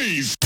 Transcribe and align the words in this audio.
noise. 0.00 0.39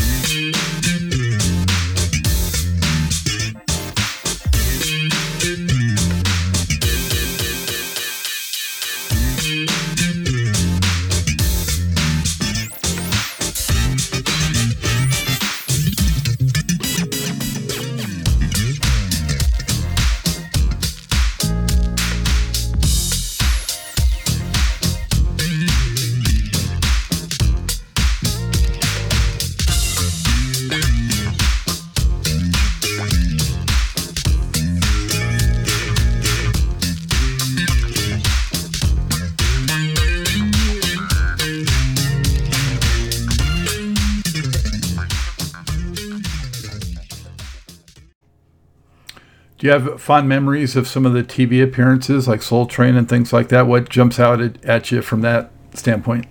Do 49.65 49.71
you 49.71 49.81
have 49.81 49.99
fond 49.99 50.29
memories 50.29 50.77
of 50.77 50.87
some 50.87 51.07
of 51.07 51.15
the 51.15 51.23
TV 51.23 51.65
appearances 51.65 52.29
like 52.29 52.43
Soul 52.43 52.67
Train 52.67 52.97
and 52.97 53.09
things 53.09 53.33
like 53.33 53.49
that? 53.49 53.67
What 53.67 53.89
jumps 53.89 54.21
out 54.21 54.43
at, 54.43 54.63
at 54.63 54.91
you 54.91 55.01
from 55.01 55.23
that 55.23 55.53
standpoint? 55.73 56.27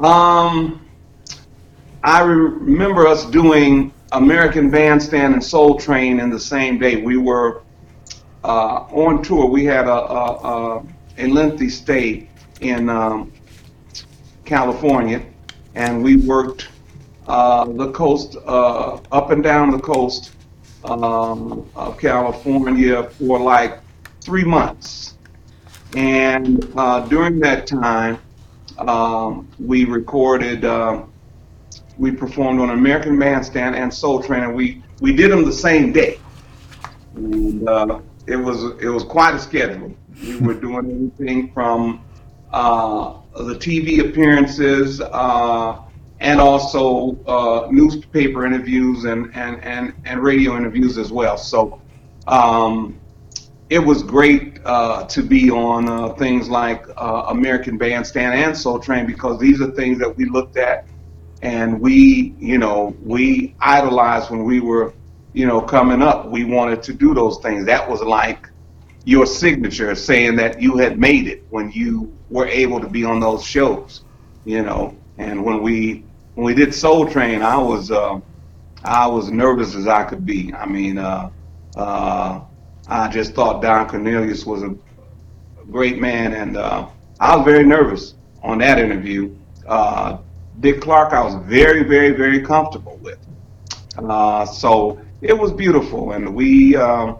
Um, 0.00 0.84
I 2.02 2.22
remember 2.22 3.06
us 3.06 3.24
doing 3.26 3.92
American 4.10 4.68
Bandstand 4.68 5.34
and 5.34 5.44
Soul 5.44 5.78
Train 5.78 6.18
in 6.18 6.28
the 6.28 6.40
same 6.40 6.76
day. 6.76 6.96
We 6.96 7.18
were 7.18 7.62
uh, 8.42 8.78
on 8.90 9.22
tour. 9.22 9.46
We 9.46 9.64
had 9.64 9.86
a, 9.86 9.92
a, 9.92 10.34
a, 10.34 10.86
a 11.18 11.26
lengthy 11.28 11.68
stay 11.68 12.28
in 12.60 12.88
um, 12.88 13.32
California, 14.44 15.24
and 15.76 16.02
we 16.02 16.16
worked 16.16 16.66
uh, 17.28 17.64
the 17.66 17.92
coast, 17.92 18.34
uh, 18.44 18.98
up 19.12 19.30
and 19.30 19.40
down 19.40 19.70
the 19.70 19.78
coast 19.78 20.32
um, 20.84 21.68
of 21.74 21.98
California 21.98 23.04
for 23.10 23.40
like 23.40 23.80
three 24.20 24.44
months. 24.44 25.14
And 25.96 26.66
uh, 26.76 27.06
during 27.06 27.38
that 27.40 27.66
time, 27.66 28.18
um, 28.78 29.48
we 29.58 29.84
recorded, 29.84 30.64
uh, 30.64 31.04
we 31.98 32.10
performed 32.10 32.60
on 32.60 32.70
American 32.70 33.18
Bandstand 33.18 33.76
and 33.76 33.92
Soul 33.92 34.22
Train, 34.22 34.42
and 34.42 34.54
we, 34.54 34.82
we 35.00 35.12
did 35.14 35.30
them 35.30 35.44
the 35.44 35.52
same 35.52 35.92
day. 35.92 36.18
And 37.14 37.68
uh, 37.68 38.00
it 38.26 38.36
was 38.36 38.64
it 38.80 38.88
was 38.88 39.04
quite 39.04 39.34
a 39.34 39.38
schedule. 39.38 39.94
We 40.20 40.36
were 40.40 40.54
doing 40.54 40.90
everything 40.90 41.52
from 41.52 42.04
uh, 42.52 43.18
the 43.36 43.54
TV 43.54 44.08
appearances 44.08 45.00
uh, 45.00 45.83
and 46.24 46.40
also 46.40 47.18
uh, 47.26 47.68
newspaper 47.70 48.46
interviews 48.46 49.04
and, 49.04 49.30
and, 49.36 49.62
and, 49.62 49.92
and 50.06 50.22
radio 50.22 50.56
interviews 50.56 50.96
as 50.96 51.12
well. 51.12 51.36
So 51.36 51.82
um, 52.26 52.98
it 53.68 53.78
was 53.78 54.02
great 54.02 54.58
uh, 54.64 55.04
to 55.04 55.22
be 55.22 55.50
on 55.50 55.86
uh, 55.86 56.14
things 56.14 56.48
like 56.48 56.86
uh, 56.96 57.26
American 57.28 57.76
Bandstand 57.76 58.34
and 58.40 58.56
Soul 58.56 58.78
Train 58.78 59.06
because 59.06 59.38
these 59.38 59.60
are 59.60 59.70
things 59.72 59.98
that 59.98 60.16
we 60.16 60.24
looked 60.24 60.56
at 60.56 60.86
and 61.42 61.78
we, 61.78 62.34
you 62.38 62.56
know, 62.56 62.96
we 63.02 63.54
idolized 63.60 64.30
when 64.30 64.44
we 64.44 64.60
were, 64.60 64.94
you 65.34 65.46
know, 65.46 65.60
coming 65.60 66.00
up. 66.00 66.30
We 66.30 66.44
wanted 66.44 66.82
to 66.84 66.94
do 66.94 67.12
those 67.12 67.38
things. 67.40 67.66
That 67.66 67.86
was 67.86 68.00
like 68.00 68.48
your 69.04 69.26
signature 69.26 69.94
saying 69.94 70.36
that 70.36 70.58
you 70.58 70.78
had 70.78 70.98
made 70.98 71.26
it 71.26 71.44
when 71.50 71.70
you 71.72 72.16
were 72.30 72.46
able 72.46 72.80
to 72.80 72.88
be 72.88 73.04
on 73.04 73.20
those 73.20 73.44
shows, 73.44 74.04
you 74.46 74.62
know. 74.62 74.96
And 75.18 75.44
when 75.44 75.62
we 75.62 76.02
when 76.34 76.46
we 76.46 76.54
did 76.54 76.74
Soul 76.74 77.08
Train, 77.08 77.42
I 77.42 77.56
was 77.56 77.90
uh, 77.90 78.20
I 78.82 79.06
was 79.06 79.30
nervous 79.30 79.74
as 79.74 79.86
I 79.86 80.04
could 80.04 80.26
be. 80.26 80.52
I 80.52 80.66
mean, 80.66 80.98
uh, 80.98 81.30
uh, 81.76 82.40
I 82.88 83.08
just 83.08 83.34
thought 83.34 83.62
Don 83.62 83.88
Cornelius 83.88 84.44
was 84.44 84.62
a 84.62 84.74
great 85.70 86.00
man, 86.00 86.34
and 86.34 86.56
uh, 86.56 86.88
I 87.20 87.36
was 87.36 87.44
very 87.44 87.64
nervous 87.64 88.14
on 88.42 88.58
that 88.58 88.78
interview. 88.78 89.34
Uh, 89.66 90.18
Dick 90.60 90.80
Clark, 90.80 91.12
I 91.12 91.22
was 91.22 91.34
very, 91.46 91.82
very, 91.82 92.10
very 92.10 92.40
comfortable 92.40 92.98
with. 92.98 93.18
Uh, 93.96 94.44
so 94.44 95.00
it 95.20 95.36
was 95.36 95.52
beautiful, 95.52 96.12
and 96.12 96.34
we 96.34 96.76
um, 96.76 97.18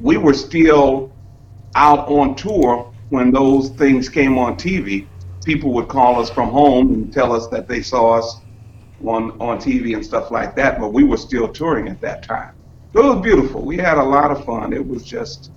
we 0.00 0.16
were 0.16 0.34
still 0.34 1.12
out 1.74 2.08
on 2.08 2.34
tour 2.34 2.92
when 3.10 3.30
those 3.30 3.70
things 3.70 4.08
came 4.08 4.38
on 4.38 4.56
TV. 4.56 5.07
People 5.48 5.72
would 5.72 5.88
call 5.88 6.20
us 6.20 6.28
from 6.28 6.50
home 6.50 6.92
and 6.92 7.10
tell 7.10 7.32
us 7.32 7.46
that 7.46 7.66
they 7.66 7.80
saw 7.80 8.18
us 8.18 8.36
on 9.02 9.30
on 9.40 9.56
TV 9.56 9.94
and 9.94 10.04
stuff 10.04 10.30
like 10.30 10.54
that, 10.56 10.78
but 10.78 10.92
we 10.92 11.04
were 11.04 11.16
still 11.16 11.48
touring 11.48 11.88
at 11.88 12.02
that 12.02 12.22
time. 12.22 12.52
It 12.92 12.98
was 12.98 13.22
beautiful. 13.22 13.62
We 13.62 13.78
had 13.78 13.96
a 13.96 14.02
lot 14.04 14.30
of 14.30 14.44
fun. 14.44 14.74
It 14.74 14.86
was 14.86 15.02
just 15.02 15.50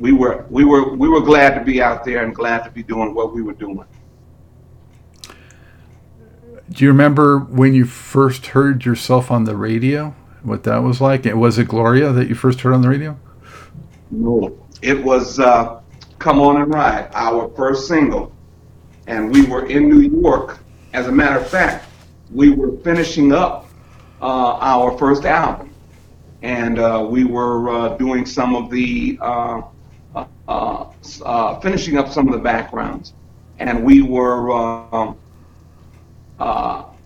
we 0.00 0.12
were 0.12 0.44
we 0.50 0.64
were 0.64 0.94
we 0.94 1.08
were 1.08 1.22
glad 1.22 1.54
to 1.58 1.64
be 1.64 1.80
out 1.80 2.04
there 2.04 2.24
and 2.24 2.34
glad 2.34 2.62
to 2.64 2.70
be 2.70 2.82
doing 2.82 3.14
what 3.14 3.34
we 3.34 3.40
were 3.40 3.54
doing. 3.54 3.86
Do 6.68 6.84
you 6.84 6.90
remember 6.90 7.38
when 7.38 7.72
you 7.72 7.86
first 7.86 8.48
heard 8.48 8.84
yourself 8.84 9.30
on 9.30 9.44
the 9.44 9.56
radio? 9.56 10.14
What 10.42 10.64
that 10.64 10.82
was 10.82 11.00
like? 11.00 11.24
Was 11.24 11.56
it 11.56 11.68
Gloria 11.68 12.12
that 12.12 12.28
you 12.28 12.34
first 12.34 12.60
heard 12.60 12.74
on 12.74 12.82
the 12.82 12.90
radio? 12.90 13.18
No, 14.10 14.58
it 14.82 15.02
was 15.02 15.40
uh, 15.40 15.80
"Come 16.18 16.38
On 16.38 16.60
and 16.60 16.70
Ride," 16.74 17.08
our 17.14 17.48
first 17.56 17.88
single, 17.88 18.30
and 19.08 19.32
we 19.32 19.44
were 19.46 19.66
in 19.66 19.88
New 19.88 20.00
York. 20.20 20.58
As 20.92 21.08
a 21.08 21.12
matter 21.12 21.38
of 21.38 21.48
fact, 21.48 21.86
we 22.30 22.50
were 22.50 22.76
finishing 22.78 23.32
up 23.32 23.66
uh, 24.20 24.58
our 24.60 24.96
first 24.98 25.24
album, 25.24 25.74
and 26.42 26.78
uh, 26.78 27.04
we 27.08 27.24
were 27.24 27.70
uh, 27.70 27.88
doing 27.96 28.26
some 28.26 28.54
of 28.54 28.70
the 28.70 29.18
uh, 29.20 29.62
uh, 30.14 30.86
uh, 31.24 31.60
finishing 31.60 31.96
up 31.96 32.08
some 32.10 32.28
of 32.28 32.34
the 32.34 32.40
backgrounds, 32.40 33.14
and 33.58 33.82
we 33.82 34.02
were. 34.02 34.52
Um, 34.52 35.16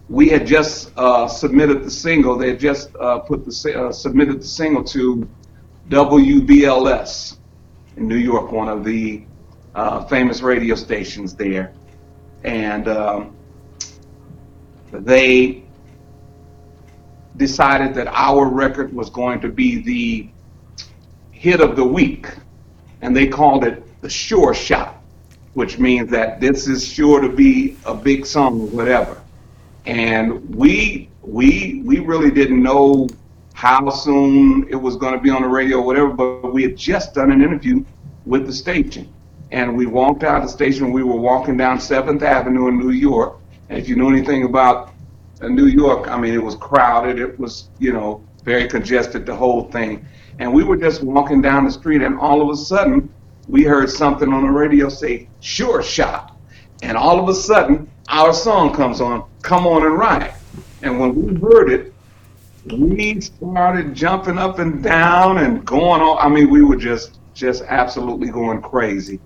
we 0.08 0.28
had 0.28 0.46
just 0.46 0.92
submitted 1.28 1.84
the 1.84 1.90
single. 1.90 2.36
They 2.36 2.48
had 2.48 2.60
just 2.60 2.92
put 3.26 3.46
the 3.46 3.90
submitted 3.92 4.40
the 4.40 4.46
single 4.46 4.84
to 4.84 5.26
WBLS 5.88 7.38
in 7.96 8.08
New 8.08 8.16
York, 8.16 8.52
one 8.52 8.68
of 8.68 8.84
the 8.84 9.24
famous 10.10 10.42
radio 10.42 10.74
stations 10.74 11.34
there, 11.34 11.72
and 12.44 12.88
um, 12.88 13.36
they 14.92 15.62
decided 17.36 17.94
that 17.94 18.08
our 18.08 18.46
record 18.46 18.92
was 18.92 19.10
going 19.10 19.40
to 19.40 19.48
be 19.48 19.82
the 19.82 20.28
hit 21.30 21.60
of 21.60 21.76
the 21.76 21.84
week, 21.84 22.28
and 23.00 23.16
they 23.16 23.26
called 23.26 23.64
it 23.64 23.82
the 24.02 24.10
Sure 24.10 24.54
Shot, 24.54 25.02
which 25.54 25.78
means 25.78 26.10
that 26.10 26.40
this 26.40 26.68
is 26.68 26.86
sure 26.86 27.20
to 27.20 27.28
be 27.28 27.76
a 27.86 27.94
big 27.94 28.26
song 28.26 28.60
or 28.60 28.66
whatever 28.66 29.22
and 29.86 30.54
we 30.54 31.08
we 31.22 31.82
we 31.84 31.98
really 31.98 32.30
didn't 32.30 32.62
know 32.62 33.08
how 33.54 33.90
soon 33.90 34.66
it 34.68 34.76
was 34.76 34.96
going 34.96 35.14
to 35.14 35.20
be 35.20 35.30
on 35.30 35.42
the 35.42 35.48
radio 35.48 35.78
or 35.78 35.82
whatever, 35.82 36.08
but 36.08 36.52
we 36.52 36.62
had 36.62 36.76
just 36.76 37.14
done 37.14 37.30
an 37.30 37.42
interview 37.42 37.84
with 38.26 38.46
the 38.46 38.52
station. 38.52 39.12
And 39.52 39.76
we 39.76 39.84
walked 39.84 40.24
out 40.24 40.36
of 40.36 40.42
the 40.44 40.48
station, 40.48 40.92
we 40.92 41.02
were 41.02 41.16
walking 41.16 41.58
down 41.58 41.76
7th 41.76 42.22
Avenue 42.22 42.68
in 42.68 42.78
New 42.78 42.90
York. 42.90 43.38
And 43.68 43.78
if 43.78 43.86
you 43.86 43.96
know 43.96 44.08
anything 44.08 44.44
about 44.44 44.94
uh, 45.42 45.48
New 45.48 45.66
York, 45.66 46.08
I 46.08 46.18
mean, 46.18 46.32
it 46.32 46.42
was 46.42 46.54
crowded, 46.54 47.18
it 47.18 47.38
was, 47.38 47.68
you 47.78 47.92
know, 47.92 48.24
very 48.44 48.66
congested, 48.66 49.26
the 49.26 49.36
whole 49.36 49.70
thing. 49.70 50.06
And 50.38 50.54
we 50.54 50.64
were 50.64 50.78
just 50.78 51.02
walking 51.02 51.42
down 51.42 51.66
the 51.66 51.70
street, 51.70 52.00
and 52.00 52.18
all 52.18 52.40
of 52.40 52.48
a 52.48 52.56
sudden, 52.56 53.12
we 53.46 53.62
heard 53.62 53.90
something 53.90 54.32
on 54.32 54.42
the 54.42 54.50
radio 54.50 54.88
say, 54.88 55.28
Sure 55.40 55.82
Shot. 55.82 56.34
And 56.82 56.96
all 56.96 57.20
of 57.20 57.28
a 57.28 57.34
sudden, 57.34 57.90
our 58.08 58.32
song 58.32 58.72
comes 58.72 59.02
on, 59.02 59.28
Come 59.42 59.66
On 59.66 59.84
and 59.84 59.98
Ride. 59.98 60.34
And 60.80 60.98
when 60.98 61.14
we 61.14 61.38
heard 61.38 61.70
it, 61.70 61.92
we 62.64 63.20
started 63.20 63.94
jumping 63.94 64.38
up 64.38 64.58
and 64.60 64.82
down 64.82 65.38
and 65.38 65.62
going 65.66 66.00
on. 66.00 66.16
I 66.18 66.34
mean, 66.34 66.48
we 66.48 66.62
were 66.62 66.76
just 66.76 67.18
just 67.34 67.62
absolutely 67.62 68.28
going 68.28 68.60
crazy. 68.60 69.18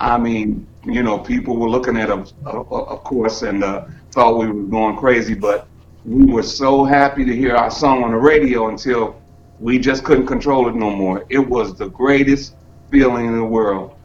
I 0.00 0.18
mean, 0.18 0.66
you 0.84 1.02
know, 1.02 1.18
people 1.18 1.56
were 1.56 1.68
looking 1.68 1.96
at 1.96 2.10
us, 2.10 2.34
of 2.44 3.04
course, 3.04 3.42
and 3.42 3.64
uh, 3.64 3.86
thought 4.10 4.38
we 4.38 4.46
were 4.46 4.62
going 4.62 4.96
crazy, 4.96 5.34
but 5.34 5.66
we 6.04 6.26
were 6.26 6.42
so 6.42 6.84
happy 6.84 7.24
to 7.24 7.34
hear 7.34 7.56
our 7.56 7.70
song 7.70 8.04
on 8.04 8.12
the 8.12 8.16
radio 8.16 8.68
until 8.68 9.20
we 9.58 9.78
just 9.78 10.04
couldn't 10.04 10.26
control 10.26 10.68
it 10.68 10.74
no 10.74 10.90
more. 10.90 11.24
It 11.28 11.38
was 11.38 11.76
the 11.76 11.88
greatest 11.88 12.54
feeling 12.90 13.26
in 13.26 13.36
the 13.36 13.44
world. 13.44 13.96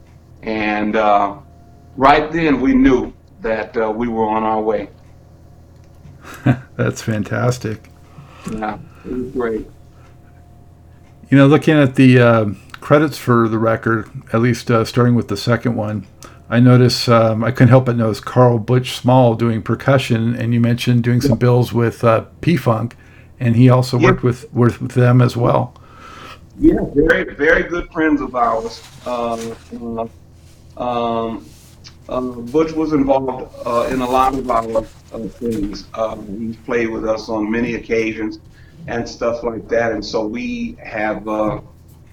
And 0.41 0.95
uh, 0.95 1.37
right 1.97 2.31
then 2.31 2.61
we 2.61 2.73
knew 2.73 3.13
that 3.41 3.75
uh, 3.77 3.91
we 3.91 4.07
were 4.07 4.27
on 4.27 4.43
our 4.43 4.61
way. 4.61 4.89
That's 6.75 7.01
fantastic. 7.01 7.89
Yeah, 8.51 8.79
it 9.05 9.11
was 9.11 9.31
great. 9.31 9.67
You 11.29 11.37
know, 11.37 11.47
looking 11.47 11.77
at 11.77 11.95
the 11.95 12.19
uh, 12.19 12.45
credits 12.91 13.17
for 13.17 13.47
the 13.47 13.57
record, 13.57 14.09
at 14.33 14.41
least 14.41 14.69
uh, 14.69 14.83
starting 14.83 15.15
with 15.15 15.29
the 15.29 15.37
second 15.37 15.77
one, 15.77 16.05
I 16.49 16.59
notice 16.59 17.07
um, 17.07 17.41
I 17.41 17.51
couldn't 17.51 17.69
help 17.69 17.85
but 17.85 17.95
notice 17.95 18.19
Carl 18.19 18.59
Butch 18.59 18.91
Small 18.97 19.35
doing 19.35 19.61
percussion, 19.61 20.35
and 20.35 20.53
you 20.53 20.59
mentioned 20.59 21.01
doing 21.01 21.21
some 21.21 21.37
bills 21.37 21.71
with 21.71 22.03
uh, 22.03 22.25
P 22.41 22.57
Funk, 22.57 22.97
and 23.39 23.55
he 23.55 23.69
also 23.69 23.97
Yeah. 23.97 24.09
worked 24.09 24.23
with 24.23 24.53
with 24.53 24.89
them 24.89 25.21
as 25.21 25.37
well. 25.37 25.73
Yeah, 26.59 26.81
very 26.93 27.33
very 27.33 27.63
good 27.63 27.89
friends 27.93 28.19
of 28.19 28.35
ours. 28.35 28.83
Uh, 29.05 29.37
um, 30.75 31.45
uh, 32.09 32.19
Butch 32.19 32.73
was 32.73 32.91
involved 32.91 33.55
uh, 33.65 33.87
in 33.89 34.01
a 34.01 34.09
lot 34.09 34.33
of 34.33 34.51
our 34.51 34.79
uh, 35.13 35.19
things. 35.39 35.85
Um, 35.93 36.47
he's 36.47 36.57
played 36.65 36.89
with 36.89 37.07
us 37.07 37.29
on 37.29 37.49
many 37.49 37.75
occasions 37.75 38.39
and 38.87 39.07
stuff 39.07 39.43
like 39.43 39.69
that, 39.69 39.93
and 39.93 40.05
so 40.05 40.27
we 40.27 40.75
have 40.83 41.25
uh, 41.25 41.61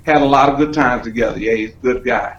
had 0.09 0.23
a 0.23 0.27
lot 0.27 0.49
of 0.49 0.59
good 0.59 0.73
times 0.73 1.05
together. 1.05 1.39
Yeah, 1.39 1.55
he's 1.55 1.71
a 1.71 1.77
good 1.77 2.05
guy. 2.05 2.39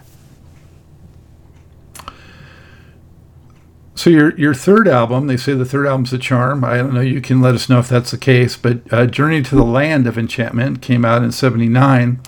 So 3.94 4.08
your 4.08 4.34
your 4.38 4.54
third 4.54 4.88
album, 4.88 5.26
they 5.26 5.36
say 5.36 5.52
the 5.52 5.64
third 5.64 5.86
album's 5.86 6.12
a 6.12 6.18
charm. 6.18 6.64
I 6.64 6.78
don't 6.78 6.94
know. 6.94 7.02
You 7.02 7.20
can 7.20 7.42
let 7.42 7.54
us 7.54 7.68
know 7.68 7.78
if 7.78 7.88
that's 7.88 8.10
the 8.10 8.18
case. 8.18 8.56
But 8.56 8.90
uh, 8.90 9.06
Journey 9.06 9.42
to 9.42 9.54
the 9.54 9.62
Land 9.62 10.06
of 10.06 10.16
Enchantment 10.16 10.80
came 10.80 11.04
out 11.04 11.22
in 11.22 11.32
'79. 11.32 12.20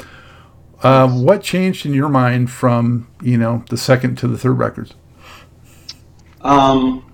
Uh, 0.82 1.08
what 1.08 1.42
changed 1.42 1.86
in 1.86 1.94
your 1.94 2.10
mind 2.10 2.50
from 2.50 3.08
you 3.22 3.38
know 3.38 3.64
the 3.70 3.78
second 3.78 4.16
to 4.18 4.28
the 4.28 4.36
third 4.36 4.58
records? 4.58 4.92
Um, 6.42 7.10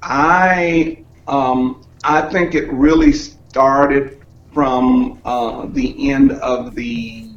I 0.00 1.04
um, 1.26 1.84
I 2.04 2.22
think 2.30 2.54
it 2.54 2.72
really 2.72 3.12
started 3.12 4.21
from 4.52 5.20
uh, 5.24 5.66
the 5.70 6.10
end 6.10 6.32
of 6.32 6.74
the 6.74 7.28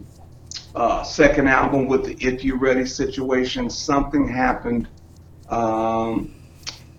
uh, 0.76 1.04
second 1.04 1.48
album 1.48 1.88
with 1.88 2.06
the 2.06 2.18
"If 2.20 2.44
You 2.44 2.58
Ready" 2.58 2.86
situation. 2.86 3.70
Something 3.70 4.28
happened 4.28 4.88
um, 5.50 6.34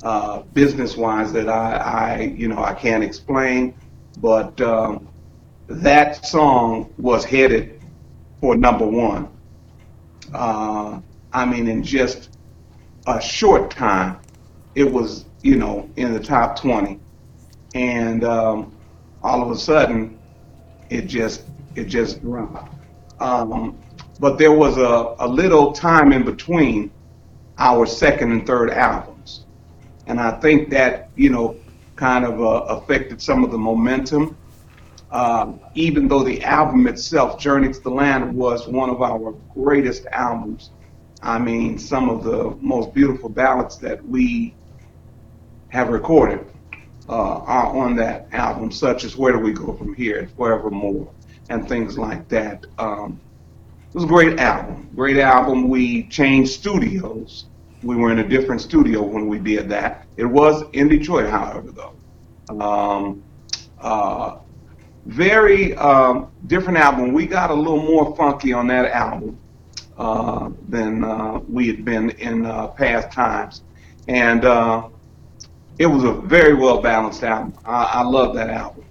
uh, 0.02 0.42
business-wise 0.54 1.32
that 1.32 1.48
I, 1.48 1.76
I 1.76 2.20
you 2.36 2.48
know 2.48 2.62
I 2.62 2.74
can't 2.74 3.04
explain, 3.04 3.74
but 4.18 4.58
um, 4.60 5.08
that 5.68 6.24
song 6.24 6.92
was 6.98 7.24
headed 7.24 7.82
for 8.40 8.56
number 8.56 8.86
one. 8.86 9.28
Uh, 10.32 11.00
I 11.32 11.44
mean, 11.44 11.68
in 11.68 11.82
just 11.82 12.30
a 13.06 13.20
short 13.20 13.70
time, 13.70 14.18
it 14.74 14.84
was, 14.84 15.26
you 15.42 15.56
know, 15.56 15.88
in 15.96 16.12
the 16.12 16.20
top 16.20 16.58
20. 16.58 17.00
And 17.74 18.24
um, 18.24 18.75
all 19.22 19.42
of 19.42 19.50
a 19.50 19.58
sudden, 19.58 20.18
it 20.90 21.02
just, 21.02 21.44
it 21.74 21.84
just 21.84 22.22
dropped. 22.22 22.74
Um, 23.20 23.78
but 24.20 24.38
there 24.38 24.52
was 24.52 24.76
a, 24.78 25.14
a 25.18 25.28
little 25.28 25.72
time 25.72 26.12
in 26.12 26.24
between 26.24 26.90
our 27.58 27.86
second 27.86 28.32
and 28.32 28.46
third 28.46 28.70
albums. 28.70 29.44
And 30.06 30.20
I 30.20 30.32
think 30.40 30.70
that, 30.70 31.10
you 31.16 31.30
know, 31.30 31.56
kind 31.96 32.24
of 32.24 32.40
uh, 32.40 32.64
affected 32.74 33.20
some 33.20 33.44
of 33.44 33.50
the 33.50 33.58
momentum. 33.58 34.36
Um, 35.10 35.60
even 35.74 36.08
though 36.08 36.22
the 36.22 36.42
album 36.44 36.86
itself, 36.86 37.38
Journey 37.38 37.72
to 37.72 37.80
the 37.80 37.90
Land, 37.90 38.34
was 38.34 38.68
one 38.68 38.90
of 38.90 39.02
our 39.02 39.32
greatest 39.54 40.06
albums 40.06 40.70
I 41.22 41.38
mean, 41.38 41.78
some 41.78 42.08
of 42.08 42.24
the 42.24 42.56
most 42.60 42.94
beautiful 42.94 43.28
ballads 43.28 43.78
that 43.78 44.06
we 44.06 44.54
have 45.68 45.88
recorded 45.88 46.46
uh, 47.08 47.38
are 47.38 47.76
on 47.76 47.96
that 47.96 48.28
album, 48.32 48.70
such 48.70 49.04
as 49.04 49.16
Where 49.16 49.32
Do 49.32 49.38
We 49.38 49.52
Go 49.52 49.72
From 49.74 49.94
Here, 49.94 50.18
and 50.18 50.30
Forevermore, 50.32 51.08
and 51.48 51.68
things 51.68 51.98
like 51.98 52.28
that. 52.28 52.66
Um, 52.78 53.20
it 53.88 53.94
was 53.94 54.04
a 54.04 54.08
great 54.08 54.38
album. 54.38 54.90
Great 54.94 55.18
album. 55.18 55.68
We 55.68 56.04
changed 56.08 56.52
studios. 56.52 57.46
We 57.82 57.96
were 57.96 58.10
in 58.10 58.18
a 58.18 58.28
different 58.28 58.60
studio 58.60 59.02
when 59.02 59.28
we 59.28 59.38
did 59.38 59.68
that. 59.68 60.06
It 60.16 60.24
was 60.24 60.64
in 60.72 60.88
Detroit, 60.88 61.30
however, 61.30 61.70
though. 61.70 62.60
Um, 62.60 63.22
uh, 63.80 64.38
very 65.06 65.74
um, 65.76 66.30
different 66.48 66.78
album. 66.78 67.12
We 67.12 67.26
got 67.26 67.50
a 67.50 67.54
little 67.54 67.82
more 67.82 68.14
funky 68.16 68.52
on 68.52 68.66
that 68.68 68.86
album 68.86 69.38
uh, 69.96 70.50
than 70.68 71.04
uh, 71.04 71.38
we 71.48 71.68
had 71.68 71.84
been 71.84 72.10
in 72.10 72.44
uh, 72.44 72.68
past 72.68 73.12
times. 73.12 73.62
And 74.08 74.44
uh, 74.44 74.88
it 75.78 75.86
was 75.86 76.04
a 76.04 76.12
very 76.12 76.54
well 76.54 76.80
balanced 76.80 77.22
album. 77.22 77.54
I, 77.64 77.84
I 77.84 78.02
love 78.02 78.34
that 78.34 78.50
album. 78.50 78.84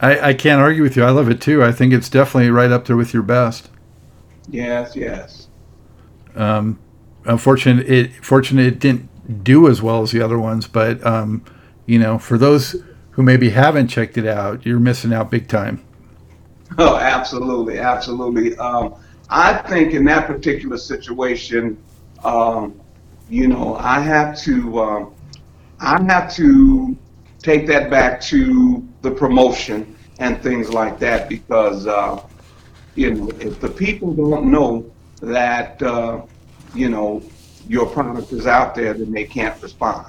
I, 0.00 0.30
I 0.30 0.34
can't 0.34 0.60
argue 0.60 0.82
with 0.82 0.96
you. 0.96 1.04
I 1.04 1.10
love 1.10 1.30
it 1.30 1.40
too. 1.40 1.62
I 1.62 1.72
think 1.72 1.92
it's 1.92 2.08
definitely 2.08 2.50
right 2.50 2.70
up 2.70 2.84
there 2.84 2.96
with 2.96 3.14
your 3.14 3.22
best. 3.22 3.70
Yes, 4.48 4.94
yes. 4.94 5.48
Um, 6.34 6.78
unfortunate 7.24 7.88
it 7.88 8.12
fortunate 8.24 8.66
it 8.66 8.78
didn't 8.78 9.08
do 9.44 9.68
as 9.68 9.80
well 9.80 10.02
as 10.02 10.10
the 10.10 10.20
other 10.20 10.38
ones, 10.38 10.66
but 10.66 11.04
um, 11.06 11.44
you 11.86 11.98
know, 11.98 12.18
for 12.18 12.36
those 12.36 12.76
who 13.12 13.22
maybe 13.22 13.50
haven't 13.50 13.88
checked 13.88 14.18
it 14.18 14.26
out, 14.26 14.66
you're 14.66 14.80
missing 14.80 15.12
out 15.12 15.30
big 15.30 15.48
time. 15.48 15.82
Oh, 16.78 16.96
absolutely, 16.96 17.78
absolutely. 17.78 18.56
Um, 18.56 18.96
I 19.30 19.54
think 19.54 19.94
in 19.94 20.04
that 20.06 20.26
particular 20.26 20.76
situation, 20.76 21.78
um, 22.24 22.80
you 23.28 23.48
know, 23.48 23.76
I 23.76 24.00
have 24.00 24.36
to, 24.40 24.80
um, 24.80 25.13
I 25.84 26.02
have 26.04 26.32
to 26.34 26.96
take 27.42 27.66
that 27.66 27.90
back 27.90 28.20
to 28.22 28.88
the 29.02 29.10
promotion 29.10 29.96
and 30.18 30.42
things 30.42 30.70
like 30.70 30.98
that 31.00 31.28
because, 31.28 31.86
uh, 31.86 32.20
you 32.94 33.14
know, 33.14 33.28
if 33.40 33.60
the 33.60 33.68
people 33.68 34.14
don't 34.14 34.50
know 34.50 34.90
that, 35.20 35.82
uh, 35.82 36.22
you 36.72 36.88
know, 36.88 37.22
your 37.68 37.86
product 37.86 38.32
is 38.32 38.46
out 38.46 38.74
there, 38.74 38.94
then 38.94 39.12
they 39.12 39.24
can't 39.24 39.60
respond. 39.62 40.06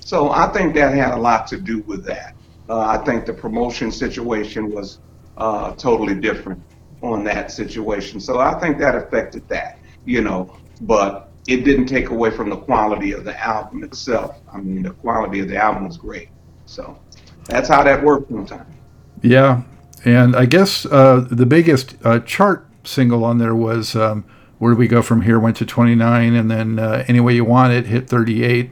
So 0.00 0.30
I 0.30 0.46
think 0.52 0.74
that 0.74 0.94
had 0.94 1.14
a 1.14 1.20
lot 1.20 1.46
to 1.48 1.60
do 1.60 1.82
with 1.86 2.04
that. 2.06 2.34
Uh, 2.68 2.80
I 2.80 2.98
think 2.98 3.26
the 3.26 3.34
promotion 3.34 3.90
situation 3.90 4.70
was 4.70 5.00
uh, 5.36 5.72
totally 5.72 6.14
different 6.14 6.62
on 7.02 7.24
that 7.24 7.50
situation. 7.50 8.20
So 8.20 8.38
I 8.38 8.58
think 8.60 8.78
that 8.78 8.94
affected 8.94 9.48
that, 9.48 9.80
you 10.04 10.22
know, 10.22 10.54
but 10.80 11.25
it 11.46 11.64
didn't 11.64 11.86
take 11.86 12.10
away 12.10 12.30
from 12.30 12.50
the 12.50 12.56
quality 12.56 13.12
of 13.12 13.24
the 13.24 13.38
album 13.40 13.84
itself. 13.84 14.40
I 14.52 14.58
mean, 14.58 14.82
the 14.82 14.90
quality 14.90 15.40
of 15.40 15.48
the 15.48 15.56
album 15.56 15.86
was 15.86 15.96
great. 15.96 16.28
So 16.66 16.98
that's 17.44 17.68
how 17.68 17.82
that 17.84 18.02
worked 18.02 18.30
sometimes. 18.30 18.74
Yeah, 19.22 19.62
and 20.04 20.36
I 20.36 20.46
guess 20.46 20.84
uh, 20.86 21.26
the 21.30 21.46
biggest 21.46 21.96
uh, 22.04 22.20
chart 22.20 22.66
single 22.84 23.24
on 23.24 23.38
there 23.38 23.54
was 23.54 23.96
um, 23.96 24.24
"Where 24.58 24.72
Do 24.72 24.78
We 24.78 24.88
Go 24.88 25.02
From 25.02 25.22
Here?" 25.22 25.38
Went 25.38 25.56
to 25.58 25.66
29, 25.66 26.34
and 26.34 26.50
then 26.50 26.78
uh, 26.78 27.04
"Any 27.08 27.20
Way 27.20 27.34
You 27.34 27.44
Want 27.44 27.72
It" 27.72 27.86
hit 27.86 28.08
38. 28.08 28.70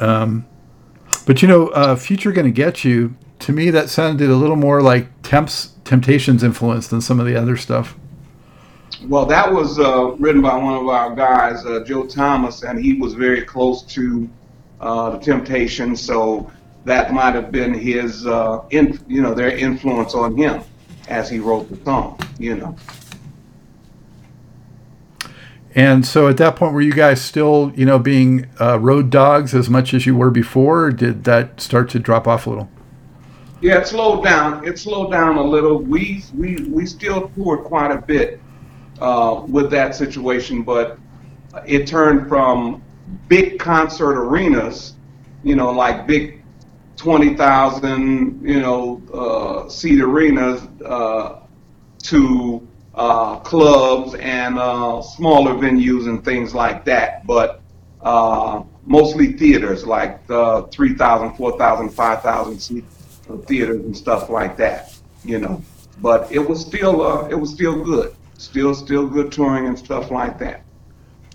Um, 0.00 0.46
but 1.26 1.42
you 1.42 1.48
know, 1.48 1.68
uh, 1.68 1.96
"Future 1.96 2.32
Gonna 2.32 2.50
Get 2.50 2.84
You." 2.84 3.16
To 3.40 3.52
me, 3.52 3.70
that 3.70 3.88
sounded 3.88 4.28
a 4.28 4.34
little 4.34 4.56
more 4.56 4.82
like 4.82 5.22
Temps 5.22 5.74
Temptations 5.84 6.42
influence 6.42 6.88
than 6.88 7.00
some 7.00 7.20
of 7.20 7.26
the 7.26 7.36
other 7.36 7.56
stuff. 7.56 7.96
Well, 9.06 9.26
that 9.26 9.52
was 9.52 9.78
uh, 9.78 10.16
written 10.18 10.42
by 10.42 10.56
one 10.56 10.74
of 10.74 10.88
our 10.88 11.14
guys, 11.14 11.64
uh, 11.64 11.84
Joe 11.84 12.06
Thomas, 12.06 12.64
and 12.64 12.82
he 12.82 12.94
was 12.94 13.14
very 13.14 13.42
close 13.42 13.82
to 13.94 14.28
uh, 14.80 15.10
the 15.10 15.18
Temptations, 15.18 16.00
so 16.00 16.50
that 16.84 17.12
might 17.12 17.34
have 17.34 17.52
been 17.52 17.72
his, 17.74 18.26
uh, 18.26 18.64
in, 18.70 18.98
you 19.06 19.22
know, 19.22 19.34
their 19.34 19.56
influence 19.56 20.14
on 20.14 20.36
him 20.36 20.62
as 21.08 21.30
he 21.30 21.38
wrote 21.38 21.70
the 21.70 21.76
song, 21.84 22.18
you 22.38 22.56
know. 22.56 22.76
And 25.74 26.04
so, 26.04 26.26
at 26.26 26.38
that 26.38 26.56
point, 26.56 26.72
were 26.72 26.80
you 26.80 26.92
guys 26.92 27.20
still, 27.20 27.72
you 27.76 27.86
know, 27.86 28.00
being 28.00 28.48
uh, 28.60 28.80
road 28.80 29.10
dogs 29.10 29.54
as 29.54 29.70
much 29.70 29.94
as 29.94 30.06
you 30.06 30.16
were 30.16 30.30
before, 30.30 30.86
or 30.86 30.90
did 30.90 31.22
that 31.24 31.60
start 31.60 31.88
to 31.90 32.00
drop 32.00 32.26
off 32.26 32.46
a 32.46 32.50
little? 32.50 32.70
Yeah, 33.60 33.78
it 33.78 33.86
slowed 33.86 34.24
down. 34.24 34.66
It 34.66 34.78
slowed 34.78 35.12
down 35.12 35.36
a 35.36 35.42
little. 35.42 35.78
We 35.78 36.24
we 36.34 36.56
we 36.68 36.86
still 36.86 37.28
toured 37.30 37.64
quite 37.64 37.90
a 37.90 38.00
bit 38.00 38.40
uh, 39.00 39.44
with 39.48 39.70
that 39.70 39.94
situation, 39.94 40.62
but 40.62 40.98
it 41.66 41.86
turned 41.86 42.28
from 42.28 42.82
big 43.28 43.58
concert 43.58 44.18
arenas, 44.18 44.94
you 45.42 45.56
know, 45.56 45.70
like 45.70 46.06
big 46.06 46.42
twenty 46.96 47.34
thousand, 47.36 48.42
you 48.42 48.60
know, 48.60 49.02
uh, 49.14 49.68
seat 49.68 50.00
arenas, 50.00 50.62
uh, 50.84 51.40
to 52.02 52.66
uh, 52.94 53.36
clubs 53.40 54.14
and 54.16 54.58
uh, 54.58 55.00
smaller 55.00 55.54
venues 55.54 56.08
and 56.08 56.24
things 56.24 56.54
like 56.54 56.84
that. 56.84 57.26
But 57.26 57.60
mostly 58.84 59.34
theaters, 59.34 59.86
like 59.86 60.20
uh, 60.30 60.62
3,000, 60.62 61.36
4,000, 61.36 61.90
5,000 61.90 62.58
seat 62.58 62.84
theaters 63.46 63.84
and 63.84 63.96
stuff 63.96 64.30
like 64.30 64.56
that, 64.56 64.94
you 65.24 65.38
know. 65.38 65.62
But 66.00 66.30
it 66.32 66.38
was 66.38 66.60
still 66.60 67.26
it 67.26 67.34
was 67.34 67.52
still 67.52 67.82
good, 67.84 68.14
still 68.38 68.74
still 68.74 69.06
good 69.06 69.30
touring 69.30 69.66
and 69.66 69.78
stuff 69.78 70.10
like 70.10 70.38
that. 70.38 70.62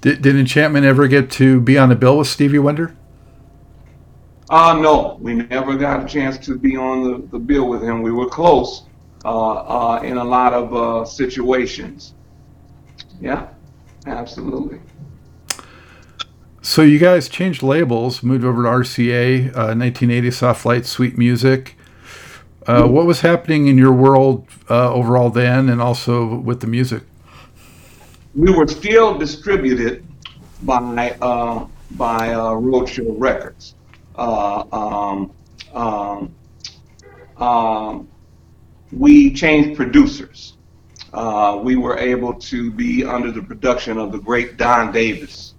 Did, 0.01 0.21
did 0.21 0.35
Enchantment 0.35 0.85
ever 0.85 1.07
get 1.07 1.29
to 1.31 1.61
be 1.61 1.77
on 1.77 1.91
a 1.91 1.95
bill 1.95 2.17
with 2.17 2.27
Stevie 2.27 2.59
Wonder? 2.59 2.95
Uh, 4.49 4.77
no, 4.81 5.17
we 5.21 5.35
never 5.35 5.75
got 5.75 6.03
a 6.03 6.07
chance 6.07 6.37
to 6.39 6.57
be 6.57 6.75
on 6.75 7.03
the, 7.03 7.27
the 7.27 7.39
bill 7.39 7.69
with 7.69 7.81
him. 7.81 8.01
We 8.01 8.11
were 8.11 8.27
close 8.27 8.83
uh, 9.23 9.53
uh, 9.53 10.01
in 10.03 10.17
a 10.17 10.23
lot 10.23 10.53
of 10.53 10.73
uh, 10.75 11.05
situations. 11.05 12.13
Yeah, 13.21 13.47
absolutely. 14.05 14.79
So 16.61 16.81
you 16.81 16.99
guys 16.99 17.29
changed 17.29 17.63
labels, 17.63 18.23
moved 18.23 18.43
over 18.43 18.63
to 18.63 18.69
RCA, 18.69 19.47
uh, 19.47 19.75
1980 19.75 20.31
Soft 20.31 20.65
Light 20.65 20.85
Sweet 20.85 21.17
Music. 21.17 21.77
Uh, 22.65 22.87
what 22.87 23.05
was 23.05 23.21
happening 23.21 23.67
in 23.67 23.77
your 23.77 23.91
world 23.91 24.47
uh, 24.69 24.93
overall 24.93 25.29
then, 25.29 25.69
and 25.69 25.81
also 25.81 26.35
with 26.35 26.61
the 26.61 26.67
music? 26.67 27.03
We 28.35 28.51
were 28.51 28.67
still 28.67 29.17
distributed 29.17 30.05
by 30.63 31.17
uh, 31.21 31.67
by 31.91 32.29
uh, 32.29 32.51
Roadshow 32.51 33.15
Records. 33.17 33.75
Uh, 34.15 34.63
um, 34.71 35.31
um, 35.73 36.35
um, 37.37 38.07
we 38.91 39.33
changed 39.33 39.75
producers. 39.75 40.53
Uh, 41.13 41.59
we 41.61 41.75
were 41.75 41.97
able 41.97 42.33
to 42.33 42.71
be 42.71 43.03
under 43.03 43.31
the 43.31 43.41
production 43.41 43.97
of 43.97 44.11
the 44.11 44.17
great 44.17 44.57
Don 44.57 44.91
Davis, 44.91 45.53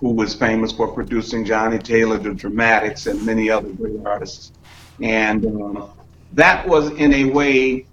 who 0.00 0.10
was 0.10 0.34
famous 0.34 0.72
for 0.72 0.88
producing 0.88 1.44
Johnnie 1.44 1.78
Taylor, 1.78 2.18
The 2.18 2.34
Dramatics, 2.34 3.06
and 3.06 3.24
many 3.24 3.48
other 3.48 3.70
great 3.70 4.04
artists. 4.04 4.52
And 5.00 5.46
uh, 5.46 5.86
that 6.34 6.66
was, 6.66 6.90
in 6.92 7.12
a 7.12 7.24
way, 7.24 7.86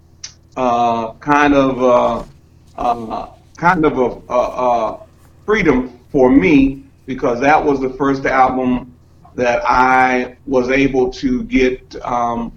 uh, 0.55 1.13
kind 1.13 1.53
of 1.53 1.81
uh, 1.81 2.23
uh, 2.77 3.31
kind 3.57 3.85
of 3.85 3.97
a, 3.97 4.33
a, 4.33 4.99
freedom 5.45 5.99
for 6.11 6.29
me 6.29 6.83
because 7.05 7.39
that 7.39 7.63
was 7.63 7.79
the 7.79 7.89
first 7.91 8.25
album 8.25 8.95
that 9.35 9.61
I 9.65 10.37
was 10.45 10.69
able 10.69 11.11
to 11.13 11.43
get 11.43 11.95
um, 12.05 12.51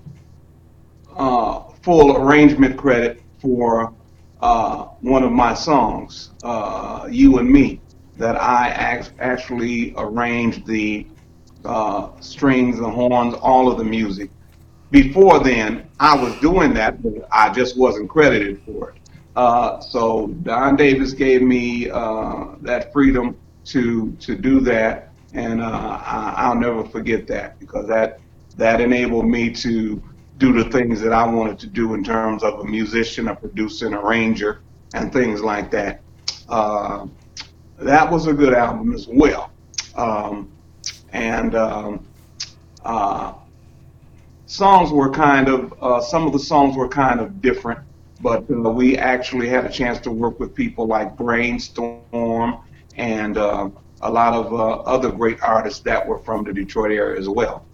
uh, 1.16 1.60
full 1.82 2.16
arrangement 2.16 2.76
credit 2.76 3.22
for 3.40 3.92
uh, 4.40 4.84
one 5.00 5.22
of 5.22 5.32
my 5.32 5.54
songs, 5.54 6.30
uh, 6.42 7.08
"You 7.10 7.38
and 7.38 7.48
Me," 7.48 7.80
that 8.18 8.36
I 8.36 8.96
ac- 8.98 9.12
actually 9.20 9.94
arranged 9.96 10.66
the 10.66 11.06
uh, 11.64 12.08
strings, 12.20 12.78
the 12.78 12.90
horns, 12.90 13.34
all 13.34 13.70
of 13.70 13.78
the 13.78 13.84
music. 13.84 14.30
Before 14.92 15.38
then, 15.40 15.88
I 15.98 16.14
was 16.14 16.38
doing 16.40 16.74
that, 16.74 17.02
but 17.02 17.26
I 17.32 17.48
just 17.48 17.78
wasn't 17.78 18.10
credited 18.10 18.60
for 18.62 18.90
it. 18.90 18.96
Uh, 19.34 19.80
so 19.80 20.26
Don 20.42 20.76
Davis 20.76 21.14
gave 21.14 21.40
me 21.40 21.88
uh, 21.88 22.48
that 22.60 22.92
freedom 22.92 23.34
to 23.64 24.12
to 24.20 24.36
do 24.36 24.60
that, 24.60 25.10
and 25.32 25.62
uh, 25.62 25.98
I, 26.04 26.34
I'll 26.36 26.54
never 26.54 26.84
forget 26.84 27.26
that 27.28 27.58
because 27.58 27.88
that 27.88 28.20
that 28.58 28.82
enabled 28.82 29.26
me 29.26 29.50
to 29.54 30.02
do 30.36 30.52
the 30.52 30.70
things 30.70 31.00
that 31.00 31.14
I 31.14 31.26
wanted 31.26 31.58
to 31.60 31.68
do 31.68 31.94
in 31.94 32.04
terms 32.04 32.42
of 32.42 32.60
a 32.60 32.64
musician, 32.64 33.28
a 33.28 33.34
producer, 33.34 33.86
an 33.86 33.94
arranger, 33.94 34.60
and 34.92 35.10
things 35.10 35.40
like 35.40 35.70
that. 35.70 36.02
Uh, 36.50 37.06
that 37.78 38.12
was 38.12 38.26
a 38.26 38.34
good 38.34 38.52
album 38.52 38.92
as 38.92 39.08
well, 39.08 39.50
um, 39.96 40.52
and 41.14 41.54
um, 41.54 42.06
uh, 42.84 43.32
songs 44.52 44.92
were 44.92 45.10
kind 45.10 45.48
of 45.48 45.72
uh, 45.82 46.00
some 46.00 46.26
of 46.26 46.32
the 46.32 46.38
songs 46.38 46.76
were 46.76 46.88
kind 46.88 47.20
of 47.20 47.40
different, 47.40 47.80
but 48.20 48.44
uh, 48.50 48.70
we 48.70 48.98
actually 48.98 49.48
had 49.48 49.64
a 49.64 49.70
chance 49.70 49.98
to 50.00 50.10
work 50.10 50.38
with 50.38 50.54
people 50.54 50.86
like 50.86 51.16
Brainstorm 51.16 52.58
and 52.96 53.38
uh, 53.38 53.70
a 54.02 54.10
lot 54.10 54.34
of 54.34 54.52
uh, 54.52 54.80
other 54.82 55.10
great 55.10 55.42
artists 55.42 55.80
that 55.80 56.06
were 56.06 56.18
from 56.18 56.44
the 56.44 56.52
Detroit 56.52 56.92
area 56.92 57.18
as 57.18 57.30
well, 57.30 57.64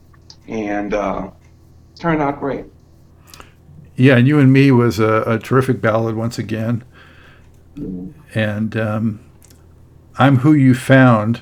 and 0.46 0.94
uh, 0.94 1.30
turned 1.98 2.22
out 2.22 2.38
great. 2.38 2.66
Yeah, 3.96 4.16
and 4.16 4.28
you 4.28 4.38
and 4.38 4.52
me 4.52 4.70
was 4.70 5.00
a, 5.00 5.22
a 5.26 5.38
terrific 5.40 5.80
ballad 5.80 6.14
once 6.14 6.38
again, 6.38 6.84
and 8.36 8.76
um, 8.76 9.20
I'm 10.16 10.36
who 10.36 10.52
you 10.52 10.74
found. 10.74 11.40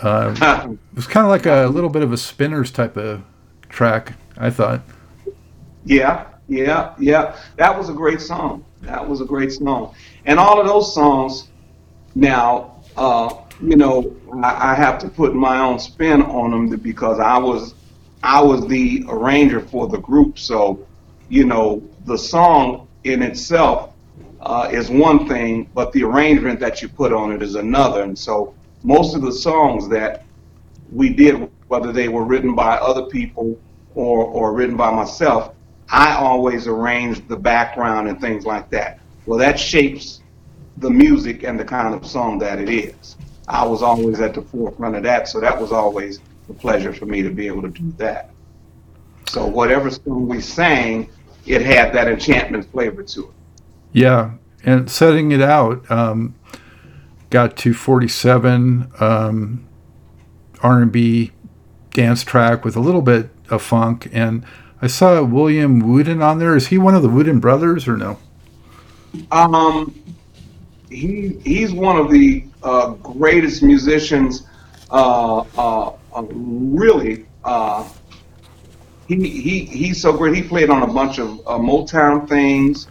Uh, 0.00 0.68
it 0.70 0.94
was 0.94 1.08
kind 1.08 1.26
of 1.26 1.30
like 1.30 1.46
a 1.46 1.66
little 1.66 1.90
bit 1.90 2.02
of 2.02 2.12
a 2.12 2.16
spinners 2.16 2.70
type 2.70 2.96
of 2.96 3.24
track, 3.68 4.12
I 4.38 4.50
thought. 4.50 4.82
Yeah, 5.84 6.26
yeah, 6.48 6.94
yeah. 6.98 7.36
That 7.56 7.76
was 7.76 7.88
a 7.88 7.92
great 7.92 8.20
song. 8.20 8.64
That 8.82 9.06
was 9.06 9.20
a 9.20 9.24
great 9.24 9.52
song. 9.52 9.94
And 10.26 10.38
all 10.38 10.60
of 10.60 10.66
those 10.66 10.94
songs, 10.94 11.48
now, 12.14 12.82
uh, 12.96 13.34
you 13.62 13.76
know, 13.76 14.14
I, 14.42 14.72
I 14.72 14.74
have 14.74 14.98
to 15.00 15.08
put 15.08 15.34
my 15.34 15.58
own 15.60 15.78
spin 15.78 16.22
on 16.22 16.50
them 16.50 16.76
because 16.78 17.18
I 17.18 17.38
was, 17.38 17.74
I 18.22 18.42
was 18.42 18.66
the 18.66 19.04
arranger 19.08 19.60
for 19.60 19.88
the 19.88 19.98
group. 19.98 20.38
So, 20.38 20.86
you 21.28 21.44
know, 21.44 21.82
the 22.04 22.18
song 22.18 22.88
in 23.04 23.22
itself 23.22 23.92
uh, 24.40 24.68
is 24.70 24.90
one 24.90 25.26
thing, 25.28 25.70
but 25.74 25.92
the 25.92 26.04
arrangement 26.04 26.60
that 26.60 26.82
you 26.82 26.88
put 26.88 27.12
on 27.12 27.32
it 27.32 27.42
is 27.42 27.54
another. 27.54 28.02
And 28.02 28.18
so, 28.18 28.54
most 28.82 29.14
of 29.14 29.22
the 29.22 29.32
songs 29.32 29.88
that 29.88 30.24
we 30.92 31.08
did, 31.08 31.50
whether 31.68 31.90
they 31.90 32.08
were 32.08 32.24
written 32.24 32.54
by 32.54 32.76
other 32.76 33.06
people 33.06 33.58
or, 33.94 34.24
or 34.24 34.52
written 34.52 34.76
by 34.76 34.90
myself, 34.90 35.54
I 35.88 36.14
always 36.14 36.66
arranged 36.66 37.28
the 37.28 37.36
background 37.36 38.08
and 38.08 38.20
things 38.20 38.46
like 38.46 38.70
that. 38.70 39.00
Well, 39.26 39.38
that 39.38 39.58
shapes 39.58 40.20
the 40.78 40.90
music 40.90 41.44
and 41.44 41.58
the 41.58 41.64
kind 41.64 41.94
of 41.94 42.06
song 42.06 42.38
that 42.38 42.58
it 42.58 42.68
is. 42.68 43.16
I 43.46 43.64
was 43.64 43.82
always 43.82 44.20
at 44.20 44.34
the 44.34 44.42
forefront 44.42 44.96
of 44.96 45.02
that, 45.02 45.28
so 45.28 45.40
that 45.40 45.60
was 45.60 45.70
always 45.72 46.20
a 46.48 46.54
pleasure 46.54 46.92
for 46.92 47.06
me 47.06 47.22
to 47.22 47.30
be 47.30 47.46
able 47.46 47.62
to 47.62 47.68
do 47.68 47.92
that. 47.98 48.30
So 49.28 49.46
whatever 49.46 49.90
song 49.90 50.26
we 50.26 50.40
sang, 50.40 51.08
it 51.46 51.62
had 51.62 51.92
that 51.94 52.08
enchantment 52.08 52.70
flavor 52.70 53.02
to 53.02 53.24
it. 53.24 53.30
Yeah, 53.92 54.32
and 54.64 54.90
setting 54.90 55.30
it 55.30 55.42
out, 55.42 55.88
um, 55.90 56.34
got 57.30 57.56
to 57.58 57.74
47 57.74 58.90
um, 58.98 59.66
R&B 60.62 61.32
dance 61.90 62.24
track 62.24 62.64
with 62.64 62.76
a 62.76 62.80
little 62.80 63.02
bit 63.02 63.30
of 63.54 63.62
funk, 63.62 64.08
and 64.12 64.44
I 64.82 64.86
saw 64.86 65.22
William 65.22 65.80
Wooden 65.80 66.20
on 66.20 66.38
there. 66.38 66.54
Is 66.56 66.66
he 66.66 66.78
one 66.78 66.94
of 66.94 67.02
the 67.02 67.08
Wooden 67.08 67.40
brothers 67.40 67.88
or 67.88 67.96
no? 67.96 68.18
Um, 69.30 69.94
he 70.90 71.38
he's 71.44 71.72
one 71.72 71.96
of 71.96 72.10
the 72.10 72.44
uh, 72.62 72.90
greatest 72.94 73.62
musicians. 73.62 74.46
Uh, 74.90 75.44
uh, 75.56 75.92
uh, 76.14 76.22
really, 76.28 77.26
uh, 77.44 77.88
he 79.08 79.28
he 79.28 79.64
he's 79.64 80.02
so 80.02 80.12
great. 80.12 80.34
He 80.34 80.42
played 80.42 80.70
on 80.70 80.82
a 80.82 80.92
bunch 80.92 81.18
of 81.18 81.40
uh, 81.46 81.58
Motown 81.58 82.28
things. 82.28 82.88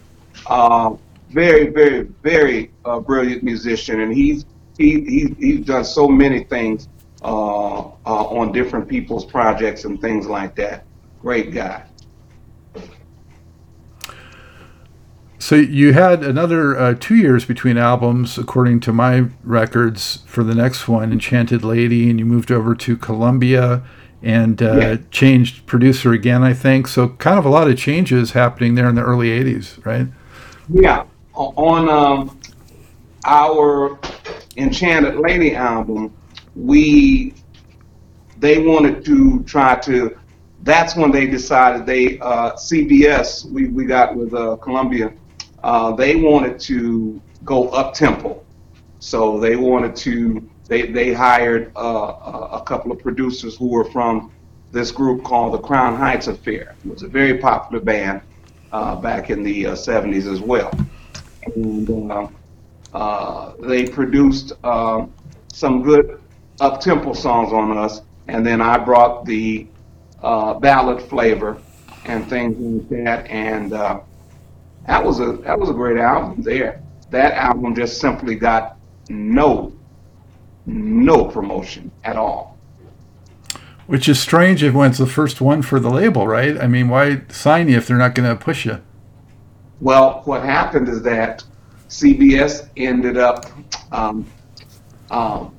Very 1.30 1.66
very 1.68 2.02
very 2.22 2.70
brilliant 3.06 3.42
musician, 3.42 4.00
and 4.00 4.14
he's 4.14 4.44
he, 4.78 5.00
he 5.00 5.34
he's 5.38 5.66
done 5.66 5.84
so 5.84 6.08
many 6.08 6.44
things 6.44 6.88
uh, 7.24 7.78
uh, 7.78 7.90
on 8.04 8.52
different 8.52 8.86
people's 8.86 9.24
projects 9.24 9.84
and 9.84 10.00
things 10.00 10.26
like 10.26 10.54
that. 10.56 10.84
Great 11.20 11.52
guy. 11.52 11.82
So 15.38 15.56
you 15.56 15.92
had 15.92 16.22
another 16.22 16.78
uh, 16.78 16.94
two 16.98 17.16
years 17.16 17.44
between 17.44 17.76
albums, 17.76 18.38
according 18.38 18.80
to 18.80 18.92
my 18.92 19.26
records, 19.42 20.22
for 20.26 20.42
the 20.42 20.54
next 20.54 20.88
one, 20.88 21.12
Enchanted 21.12 21.62
Lady, 21.64 22.08
and 22.08 22.18
you 22.18 22.24
moved 22.24 22.50
over 22.50 22.74
to 22.74 22.96
Columbia 22.96 23.82
and 24.22 24.62
uh, 24.62 24.76
Yeah. 24.76 24.96
changed 25.10 25.66
producer 25.66 26.12
again, 26.12 26.42
I 26.42 26.54
think. 26.54 26.88
So 26.88 27.08
kind 27.08 27.38
of 27.38 27.44
a 27.44 27.50
lot 27.50 27.68
of 27.68 27.76
changes 27.76 28.32
happening 28.32 28.74
there 28.74 28.88
in 28.88 28.94
the 28.94 29.02
early 29.02 29.28
'80s, 29.28 29.84
right? 29.84 30.06
Yeah, 30.70 31.04
on 31.34 31.90
um, 31.90 32.38
our 33.26 33.98
Enchanted 34.56 35.16
Lady 35.16 35.54
album, 35.54 36.10
we 36.54 37.34
they 38.38 38.58
wanted 38.64 39.04
to 39.04 39.42
try 39.44 39.76
to. 39.80 40.18
That's 40.62 40.96
when 40.96 41.10
they 41.10 41.26
decided 41.26 41.84
they 41.86 42.18
uh, 42.20 42.52
CBS 42.52 43.44
we, 43.50 43.68
we 43.68 43.84
got 43.84 44.16
with 44.16 44.34
uh, 44.34 44.56
Columbia. 44.56 45.12
Uh, 45.62 45.92
they 45.92 46.16
wanted 46.16 46.58
to 46.60 47.20
go 47.44 47.68
up 47.70 47.94
tempo, 47.94 48.42
so 48.98 49.38
they 49.38 49.56
wanted 49.56 49.94
to. 49.96 50.48
They 50.66 50.86
they 50.86 51.12
hired 51.12 51.72
uh, 51.76 52.50
a, 52.52 52.62
couple 52.64 52.90
of 52.90 52.98
producers 52.98 53.56
who 53.56 53.68
were 53.68 53.84
from 53.84 54.32
this 54.72 54.90
group 54.90 55.22
called 55.22 55.52
the 55.52 55.58
Crown 55.58 55.94
Heights 55.96 56.26
Affair. 56.26 56.74
It 56.84 56.90
was 56.90 57.02
a 57.02 57.08
very 57.08 57.36
popular 57.38 57.84
band 57.84 58.22
uh, 58.72 58.96
back 58.96 59.28
in 59.28 59.42
the 59.42 59.66
uh, 59.66 59.72
70s 59.72 60.30
as 60.30 60.40
well 60.40 60.72
and 61.46 62.10
uh, 62.10 62.28
uh, 62.92 63.52
they 63.60 63.86
produced 63.86 64.52
uh, 64.62 65.06
some 65.52 65.82
good 65.82 66.20
up 66.60 66.80
tempo 66.80 67.12
songs 67.12 67.52
on 67.52 67.76
us. 67.76 68.02
And 68.28 68.44
then 68.46 68.60
I 68.60 68.78
brought 68.78 69.24
the 69.24 69.66
uh, 70.22 70.54
ballad 70.54 71.02
flavor 71.02 71.60
and 72.06 72.28
things 72.28 72.56
like 72.58 73.04
that, 73.04 73.26
and 73.28 73.72
uh, 73.72 74.00
that 74.86 75.04
was 75.04 75.20
a 75.20 75.32
that 75.44 75.58
was 75.58 75.70
a 75.70 75.72
great 75.72 75.98
album. 75.98 76.42
There, 76.42 76.82
that 77.10 77.34
album 77.34 77.74
just 77.74 78.00
simply 78.00 78.34
got 78.34 78.78
no 79.08 79.72
no 80.66 81.24
promotion 81.26 81.90
at 82.04 82.16
all. 82.16 82.58
Which 83.86 84.08
is 84.08 84.18
strange 84.18 84.62
if 84.62 84.72
when 84.72 84.90
it's 84.90 84.98
the 84.98 85.06
first 85.06 85.42
one 85.42 85.60
for 85.60 85.78
the 85.78 85.90
label, 85.90 86.26
right? 86.26 86.58
I 86.58 86.66
mean, 86.66 86.88
why 86.88 87.22
sign 87.28 87.68
you 87.68 87.76
if 87.76 87.86
they're 87.86 87.98
not 87.98 88.14
going 88.14 88.28
to 88.28 88.42
push 88.42 88.64
you? 88.64 88.80
Well, 89.80 90.22
what 90.24 90.42
happened 90.42 90.88
is 90.88 91.02
that 91.02 91.44
CBS 91.88 92.68
ended 92.78 93.18
up, 93.18 93.44
um, 93.92 94.26
um, 95.10 95.54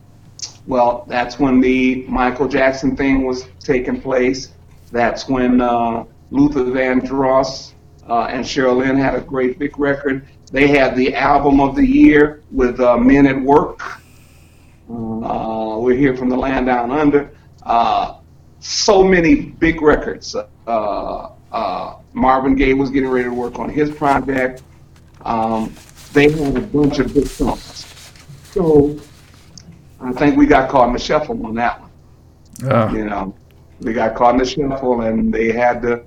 well, 0.67 1.05
that's 1.07 1.39
when 1.39 1.60
the 1.60 2.05
Michael 2.07 2.48
Jackson 2.48 2.95
thing 2.95 3.25
was 3.25 3.45
taking 3.60 4.01
place. 4.01 4.53
That's 4.91 5.27
when 5.27 5.62
uh, 5.62 6.05
Luther 6.31 6.63
Vandross 6.63 7.74
uh, 8.10 8.24
and 8.24 8.43
Cheryl 8.43 8.77
Lynn 8.77 8.98
had 8.98 9.15
a 9.15 9.22
great 9.22 9.60
big 9.60 9.77
record. 9.77 10.27
They 10.51 10.67
had 10.67 10.95
the 10.95 11.13
album 11.15 11.60
of 11.60 11.75
the 11.75 11.86
year 11.86 12.41
with 12.51 12.79
uh, 12.79 12.98
Men 12.98 13.27
at 13.27 13.39
Work. 13.39 13.81
Uh, 14.89 15.77
we're 15.79 15.95
here 15.95 16.15
from 16.15 16.29
the 16.29 16.38
land 16.38 16.67
down 16.67 16.91
under. 16.91 17.31
Uh, 17.63 18.19
so 18.60 19.03
many 19.03 19.36
big 19.36 19.81
records. 19.81 20.36
Uh, 20.67 21.29
uh, 21.51 21.98
Marvin 22.13 22.55
Gaye 22.55 22.74
was 22.74 22.89
getting 22.89 23.10
ready 23.10 23.29
to 23.29 23.34
work 23.34 23.60
on 23.60 23.69
his 23.69 23.91
project. 23.91 24.63
Um, 25.24 25.74
they 26.13 26.29
had 26.29 26.55
a 26.55 26.62
bunch 26.62 27.00
of 27.00 27.13
big 27.13 27.27
songs. 27.27 27.86
So 28.51 28.98
I 30.01 30.11
think 30.13 30.37
we 30.37 30.45
got 30.45 30.69
caught 30.69 30.87
in 30.87 30.93
the 30.93 30.99
shuffle 30.99 31.45
on 31.45 31.55
that 31.55 31.81
one. 31.81 31.91
Oh, 32.65 32.93
You 32.93 33.05
know, 33.05 33.35
we 33.81 33.93
got 33.93 34.15
caught 34.15 34.35
in 34.35 34.37
the 34.39 34.45
shuffle 34.45 35.01
and 35.01 35.33
they 35.33 35.51
had 35.51 35.81
to, 35.83 36.03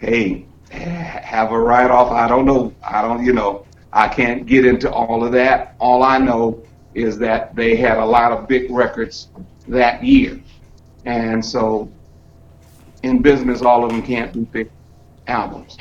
hey, 0.00 0.46
have 0.70 1.52
a 1.52 1.58
write 1.58 1.90
off. 1.90 2.10
I 2.12 2.28
don't 2.28 2.44
know. 2.44 2.74
I 2.82 3.02
don't, 3.02 3.24
you 3.24 3.32
know, 3.32 3.64
I 3.92 4.08
can't 4.08 4.46
get 4.46 4.64
into 4.64 4.90
all 4.90 5.24
of 5.24 5.32
that. 5.32 5.74
All 5.78 6.02
I 6.02 6.18
know 6.18 6.62
is 6.94 7.18
that 7.18 7.54
they 7.54 7.76
had 7.76 7.98
a 7.98 8.04
lot 8.04 8.32
of 8.32 8.48
big 8.48 8.70
records 8.70 9.28
that 9.68 10.02
year. 10.02 10.40
And 11.04 11.44
so 11.44 11.90
in 13.02 13.22
business, 13.22 13.62
all 13.62 13.84
of 13.84 13.90
them 13.90 14.02
can't 14.02 14.32
be 14.32 14.40
big 14.40 14.70
albums. 15.26 15.78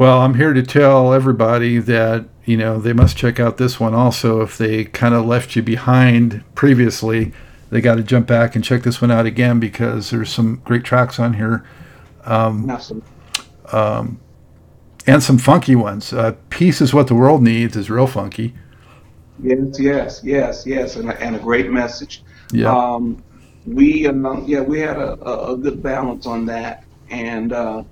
Well, 0.00 0.22
I'm 0.22 0.32
here 0.32 0.54
to 0.54 0.62
tell 0.62 1.12
everybody 1.12 1.76
that, 1.76 2.24
you 2.46 2.56
know, 2.56 2.78
they 2.78 2.94
must 2.94 3.18
check 3.18 3.38
out 3.38 3.58
this 3.58 3.78
one 3.78 3.92
also. 3.92 4.40
If 4.40 4.56
they 4.56 4.84
kind 4.86 5.14
of 5.14 5.26
left 5.26 5.54
you 5.54 5.62
behind 5.62 6.42
previously, 6.54 7.32
they 7.68 7.82
got 7.82 7.96
to 7.96 8.02
jump 8.02 8.26
back 8.26 8.54
and 8.56 8.64
check 8.64 8.82
this 8.82 9.02
one 9.02 9.10
out 9.10 9.26
again 9.26 9.60
because 9.60 10.08
there's 10.08 10.32
some 10.32 10.62
great 10.64 10.84
tracks 10.84 11.20
on 11.20 11.34
here 11.34 11.66
Not 12.26 12.82
so- 12.82 13.02
and 15.06 15.22
some 15.22 15.36
funky 15.36 15.76
ones. 15.76 16.14
Uh, 16.14 16.34
Peace 16.48 16.80
is 16.80 16.94
What 16.94 17.08
the 17.08 17.14
World 17.14 17.42
Needs 17.42 17.76
is 17.76 17.90
real 17.90 18.06
funky. 18.06 18.54
Yes, 19.42 19.78
yes, 19.78 20.20
yes, 20.24 20.66
yes, 20.66 20.96
and 20.96 21.10
a, 21.10 21.20
and 21.22 21.36
a 21.36 21.38
great 21.38 21.70
message. 21.70 22.22
Yeah. 22.52 22.74
Um, 22.74 23.22
we, 23.66 24.06
uh, 24.06 24.40
yeah, 24.46 24.62
we 24.62 24.80
had 24.80 24.96
a, 24.96 25.22
a, 25.22 25.52
a 25.52 25.56
good 25.58 25.82
balance 25.82 26.24
on 26.24 26.46
that, 26.46 26.84
and 27.10 27.52
uh, 27.52 27.82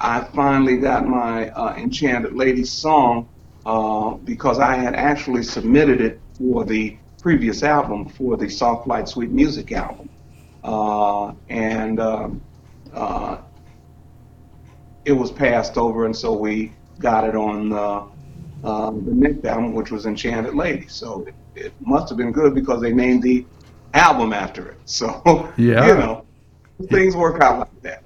I 0.00 0.24
finally 0.34 0.78
got 0.78 1.06
my 1.06 1.50
uh, 1.50 1.74
Enchanted 1.76 2.34
Lady 2.34 2.64
song 2.64 3.28
uh, 3.66 4.12
because 4.24 4.58
I 4.58 4.74
had 4.74 4.94
actually 4.94 5.42
submitted 5.42 6.00
it 6.00 6.20
for 6.38 6.64
the 6.64 6.96
previous 7.20 7.62
album, 7.62 8.08
for 8.08 8.36
the 8.36 8.48
Soft 8.48 8.86
Light 8.86 9.08
Sweet 9.08 9.30
Music 9.30 9.72
album, 9.72 10.08
uh, 10.64 11.32
and 11.50 12.00
um, 12.00 12.40
uh, 12.94 13.38
it 15.04 15.12
was 15.12 15.30
passed 15.30 15.76
over, 15.76 16.06
and 16.06 16.16
so 16.16 16.32
we 16.32 16.72
got 16.98 17.24
it 17.24 17.34
on 17.34 17.72
uh, 17.72 18.04
uh, 18.64 18.90
the 18.90 19.14
next 19.14 19.44
album, 19.44 19.74
which 19.74 19.90
was 19.90 20.06
Enchanted 20.06 20.54
Lady. 20.54 20.88
So 20.88 21.26
it, 21.26 21.34
it 21.54 21.74
must 21.80 22.08
have 22.08 22.16
been 22.16 22.32
good 22.32 22.54
because 22.54 22.80
they 22.80 22.92
named 22.92 23.22
the 23.22 23.44
album 23.92 24.32
after 24.32 24.68
it. 24.68 24.78
So 24.86 25.22
Yeah. 25.58 25.86
you 25.86 25.94
know, 25.94 26.24
things 26.88 27.14
work 27.14 27.42
out 27.42 27.58
like 27.58 27.82
that. 27.82 28.02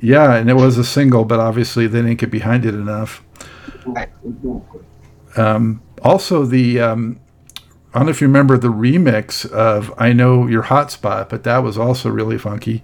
Yeah, 0.00 0.34
and 0.34 0.48
it 0.48 0.54
was 0.54 0.78
a 0.78 0.84
single, 0.84 1.24
but 1.24 1.40
obviously 1.40 1.86
they 1.86 2.00
didn't 2.02 2.18
get 2.18 2.30
behind 2.30 2.64
it 2.64 2.74
enough. 2.74 3.22
Right. 3.84 4.08
Exactly. 4.24 4.80
Um, 5.36 5.82
also, 6.02 6.44
the 6.44 6.80
um, 6.80 7.20
I 7.94 7.98
don't 7.98 8.06
know 8.06 8.10
if 8.10 8.20
you 8.20 8.26
remember 8.26 8.56
the 8.58 8.68
remix 8.68 9.48
of 9.50 9.92
"I 9.98 10.12
Know 10.12 10.46
Your 10.46 10.64
Hotspot," 10.64 11.28
but 11.28 11.42
that 11.44 11.58
was 11.58 11.78
also 11.78 12.10
really 12.10 12.38
funky. 12.38 12.82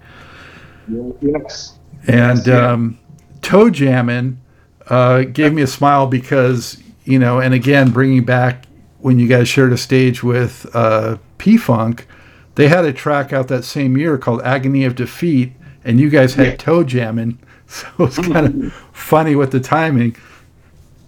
Yes. 1.21 1.77
And 2.07 2.37
Yes, 2.39 2.47
yeah. 2.47 2.71
um, 2.71 2.99
Toe 3.41 3.69
Jammin' 3.69 4.39
uh, 4.87 5.23
gave 5.23 5.53
me 5.53 5.61
a 5.61 5.67
smile 5.67 6.07
because 6.07 6.81
you 7.05 7.19
know, 7.19 7.39
and 7.39 7.53
again, 7.53 7.91
bringing 7.91 8.23
back 8.25 8.65
when 8.99 9.19
you 9.19 9.27
guys 9.27 9.47
shared 9.47 9.71
a 9.73 9.77
stage 9.77 10.23
with 10.23 10.65
uh, 10.73 11.17
P 11.37 11.57
Funk, 11.57 12.07
they 12.55 12.67
had 12.67 12.85
a 12.85 12.93
track 12.93 13.31
out 13.31 13.47
that 13.47 13.63
same 13.63 13.97
year 13.97 14.17
called 14.17 14.41
"Agony 14.43 14.85
of 14.85 14.95
Defeat," 14.95 15.53
and 15.85 15.99
you 15.99 16.09
guys 16.09 16.33
had 16.33 16.47
Yeah. 16.47 16.55
Toe 16.57 16.83
jamming, 16.83 17.39
so 17.67 17.87
it 17.93 17.99
was 17.99 18.17
kind 18.17 18.47
of 18.65 18.73
funny 18.91 19.35
with 19.35 19.51
the 19.51 19.59
timing. 19.59 20.15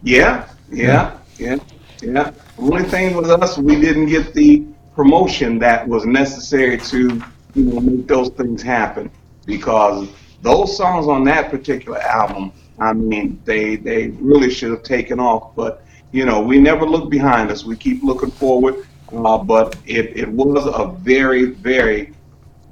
Yeah. 0.03 0.47
Yeah. 0.71 1.17
Yeah. 1.37 1.57
Yeah. 2.01 2.31
Only 2.57 2.83
thing 2.83 3.15
with 3.15 3.29
us, 3.29 3.57
we 3.57 3.79
didn't 3.81 4.05
get 4.05 4.33
the 4.33 4.65
promotion 4.95 5.59
that 5.59 5.87
was 5.87 6.05
necessary 6.05 6.77
to 6.77 7.21
you 7.55 7.63
know 7.63 7.79
make 7.79 8.07
those 8.07 8.29
things 8.29 8.61
happen 8.61 9.11
because 9.45 10.07
those 10.41 10.77
songs 10.77 11.07
on 11.07 11.23
that 11.23 11.49
particular 11.49 11.99
album, 11.99 12.51
I 12.79 12.93
mean, 12.93 13.41
they 13.45 13.75
they 13.75 14.09
really 14.09 14.51
should 14.51 14.71
have 14.71 14.83
taken 14.83 15.19
off. 15.19 15.55
But 15.55 15.83
you 16.11 16.25
know, 16.25 16.39
we 16.41 16.59
never 16.59 16.85
look 16.85 17.09
behind 17.09 17.51
us. 17.51 17.65
We 17.65 17.75
keep 17.75 18.03
looking 18.03 18.31
forward. 18.31 18.87
Uh, 19.11 19.37
but 19.37 19.77
it, 19.85 20.17
it 20.17 20.27
was 20.27 20.65
a 20.65 20.87
very 20.99 21.45
very 21.45 22.13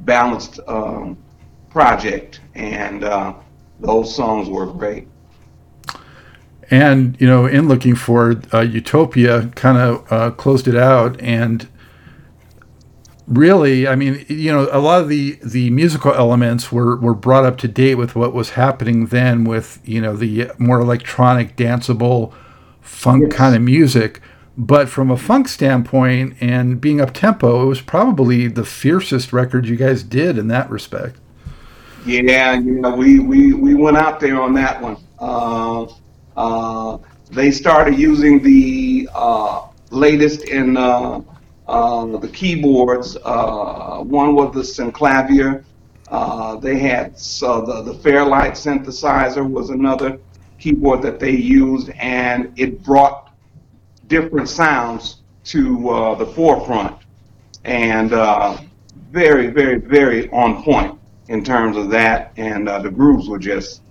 balanced 0.02 0.60
um, 0.68 1.18
project, 1.76 2.40
and 2.56 3.04
uh, 3.04 3.34
those 3.82 4.16
songs 4.16 4.48
were 4.50 4.66
great. 4.66 5.10
And 6.72 7.20
you 7.20 7.28
know, 7.28 7.46
in 7.46 7.68
looking 7.68 7.96
for 7.96 8.42
uh, 8.54 8.62
Utopia 8.62 9.48
kind 9.56 9.78
of 9.78 10.12
uh, 10.12 10.32
closed 10.32 10.70
it 10.70 10.78
out, 10.78 11.20
and 11.20 11.68
really, 13.28 13.90
I 13.90 13.96
mean, 13.98 14.26
you 14.30 14.54
know, 14.54 14.70
a 14.72 14.80
lot 14.80 15.02
of 15.02 15.10
the 15.10 15.38
the 15.44 15.70
musical 15.70 16.14
elements 16.14 16.72
were 16.72 16.96
were 16.96 17.14
brought 17.14 17.44
up 17.44 17.58
to 17.58 17.68
date 17.68 17.96
with 17.96 18.16
what 18.16 18.34
was 18.34 18.52
happening 18.52 19.08
then, 19.08 19.44
with 19.44 19.82
you 19.84 20.00
know 20.00 20.16
the 20.16 20.52
more 20.58 20.80
electronic, 20.80 21.58
danceable, 21.58 22.34
funk 22.80 23.26
Yes. 23.28 23.38
kind 23.38 23.54
of 23.54 23.62
music. 23.62 24.22
But 24.58 24.88
from 24.88 25.12
a 25.12 25.18
funk 25.18 25.50
standpoint 25.50 26.38
and 26.40 26.80
being 26.80 27.02
up 27.02 27.14
tempo, 27.14 27.64
it 27.64 27.66
was 27.66 27.82
probably 27.82 28.48
the 28.48 28.64
fiercest 28.64 29.34
record 29.34 29.68
you 29.68 29.76
guys 29.76 30.02
did 30.04 30.38
in 30.38 30.48
that 30.48 30.70
respect. 30.70 31.20
Yeah, 32.06 32.54
you 32.54 32.82
know, 32.82 32.96
we, 32.96 33.20
we, 33.20 33.54
we 33.54 33.74
went 33.74 33.98
out 33.98 34.20
there 34.20 34.40
on 34.40 34.54
that 34.54 34.80
one. 34.80 34.98
Uh, 35.20 35.88
uh, 36.38 37.00
they 37.32 37.50
started 37.50 37.98
using 37.98 38.44
the 38.44 39.10
uh, 39.16 39.68
latest 39.90 40.44
in 40.44 40.78
uh, 40.78 41.22
uh, 41.68 42.06
the 42.18 42.28
keyboards. 42.28 43.18
Uh, 43.26 44.04
one 44.04 44.36
was 44.36 44.54
the 44.54 44.62
Synclavier. 44.62 45.64
They 46.62 46.78
had 46.78 47.16
the 47.18 47.82
the 47.84 47.94
Fairlight 48.04 48.54
synthesizer 48.54 49.50
was 49.50 49.72
another 49.72 50.20
keyboard 50.60 51.02
that 51.02 51.20
they 51.20 51.32
used, 51.32 51.90
and 51.90 52.54
it 52.56 52.84
brought 52.84 53.32
different 54.06 54.48
sounds 54.48 55.24
to 55.46 56.16
the 56.20 56.26
forefront, 56.36 56.98
and 57.64 58.12
very, 59.12 59.48
very, 59.48 59.80
very 59.80 60.30
on 60.30 60.62
point 60.62 61.00
in 61.28 61.44
terms 61.44 61.78
of 61.78 61.90
that. 61.90 62.32
And 62.38 62.70
uh, 62.70 62.80
the 62.80 62.92
grooves 62.92 63.28
were 63.28 63.40
just 63.40 63.82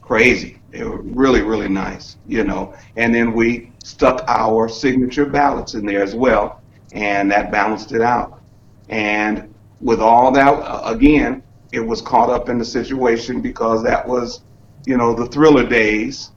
crazy. 0.00 0.60
They 0.70 0.84
were 0.84 1.02
really, 1.02 1.42
really 1.42 1.68
nice, 1.68 2.16
you 2.26 2.44
know. 2.44 2.74
And 2.96 3.14
then 3.14 3.32
we 3.32 3.72
stuck 3.84 4.24
our 4.26 4.68
signature 4.68 5.26
ballads 5.26 5.74
in 5.74 5.84
there 5.84 6.02
as 6.02 6.14
well, 6.14 6.62
and 6.92 7.30
that 7.30 7.50
balanced 7.50 7.92
it 7.92 8.00
out. 8.00 8.40
And 8.88 9.52
with 9.80 10.00
all 10.00 10.30
that, 10.32 10.48
uh, 10.48 10.82
again, 10.84 11.42
it 11.72 11.80
was 11.80 12.00
caught 12.02 12.30
up 12.30 12.48
in 12.48 12.58
the 12.58 12.64
situation 12.64 13.40
because 13.40 13.82
that 13.82 14.06
was, 14.06 14.42
you 14.86 14.96
know, 14.96 15.14
the 15.14 15.26
thriller 15.26 15.66
days 15.66 16.30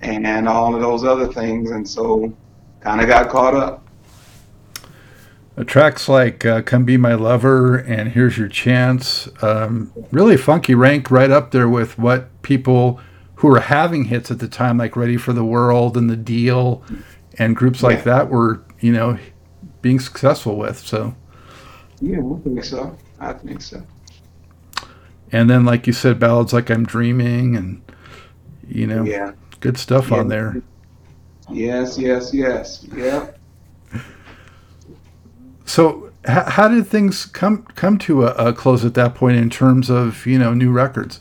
and 0.00 0.48
all 0.48 0.74
of 0.74 0.80
those 0.80 1.04
other 1.04 1.32
things. 1.32 1.70
And 1.70 1.88
so 1.88 2.32
kind 2.80 3.00
of 3.00 3.08
got 3.08 3.28
caught 3.28 3.54
up. 3.54 3.87
Tracks 5.66 6.08
like 6.08 6.44
uh, 6.46 6.62
"Come 6.62 6.84
Be 6.84 6.96
My 6.96 7.14
Lover" 7.14 7.76
and 7.76 8.10
"Here's 8.12 8.38
Your 8.38 8.48
Chance" 8.48 9.28
um, 9.42 9.92
really 10.12 10.36
funky, 10.36 10.74
rank 10.74 11.10
right 11.10 11.30
up 11.30 11.50
there 11.50 11.68
with 11.68 11.98
what 11.98 12.28
people 12.42 13.00
who 13.36 13.48
were 13.48 13.60
having 13.60 14.04
hits 14.04 14.30
at 14.30 14.38
the 14.38 14.48
time, 14.48 14.78
like 14.78 14.94
"Ready 14.96 15.16
for 15.16 15.32
the 15.32 15.44
World" 15.44 15.96
and 15.96 16.08
"The 16.08 16.16
Deele," 16.16 16.82
and 17.38 17.56
groups 17.56 17.82
like 17.82 17.98
Yeah. 17.98 18.04
that 18.04 18.30
were, 18.30 18.60
you 18.80 18.92
know, 18.92 19.18
being 19.82 19.98
successful 20.00 20.56
with. 20.56 20.78
So, 20.78 21.14
Yeah, 22.00 22.18
I 22.18 22.38
think 22.44 22.64
so. 22.64 22.96
I 23.20 23.32
think 23.32 23.60
so. 23.60 23.82
and 25.32 25.50
then, 25.50 25.64
like 25.64 25.86
you 25.86 25.92
said, 25.92 26.18
ballads 26.20 26.52
like 26.52 26.70
"I'm 26.70 26.84
Dreaming" 26.84 27.56
and 27.56 27.82
you 28.68 28.86
know, 28.86 29.02
Yeah. 29.04 29.32
good 29.60 29.76
stuff 29.78 30.10
Yeah. 30.10 30.18
on 30.18 30.28
there. 30.28 30.60
Yes, 31.50 31.98
yes, 31.98 32.32
yes. 32.34 32.86
Yeah. 32.94 33.26
So, 35.68 36.10
H- 36.26 36.46
how 36.46 36.68
did 36.68 36.86
things 36.86 37.26
come 37.26 37.62
come 37.74 37.98
to 37.98 38.24
a, 38.24 38.48
a, 38.48 38.52
close 38.54 38.86
at 38.86 38.94
that 38.94 39.14
point 39.14 39.36
in 39.36 39.50
terms 39.50 39.90
of 39.90 40.24
you 40.24 40.38
know 40.38 40.54
new 40.54 40.72
records? 40.72 41.20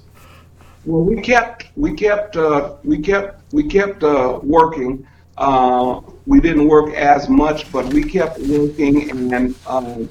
Well, 0.85 1.03
we 1.03 1.21
kept 1.21 1.65
we 1.75 1.93
kept 1.93 2.37
uh, 2.37 2.75
we 2.85 2.99
kept 2.99 3.53
we 3.53 3.63
kept 3.63 4.03
uh, 4.03 4.39
working. 4.41 5.05
Uh, 5.37 5.99
we 6.25 6.39
didn't 6.39 6.67
work 6.67 6.93
as 6.93 7.27
much, 7.27 7.69
but 7.73 7.85
we 7.93 8.03
kept 8.03 8.39
working 8.39 9.11
and 9.11 9.53
um, 9.67 10.09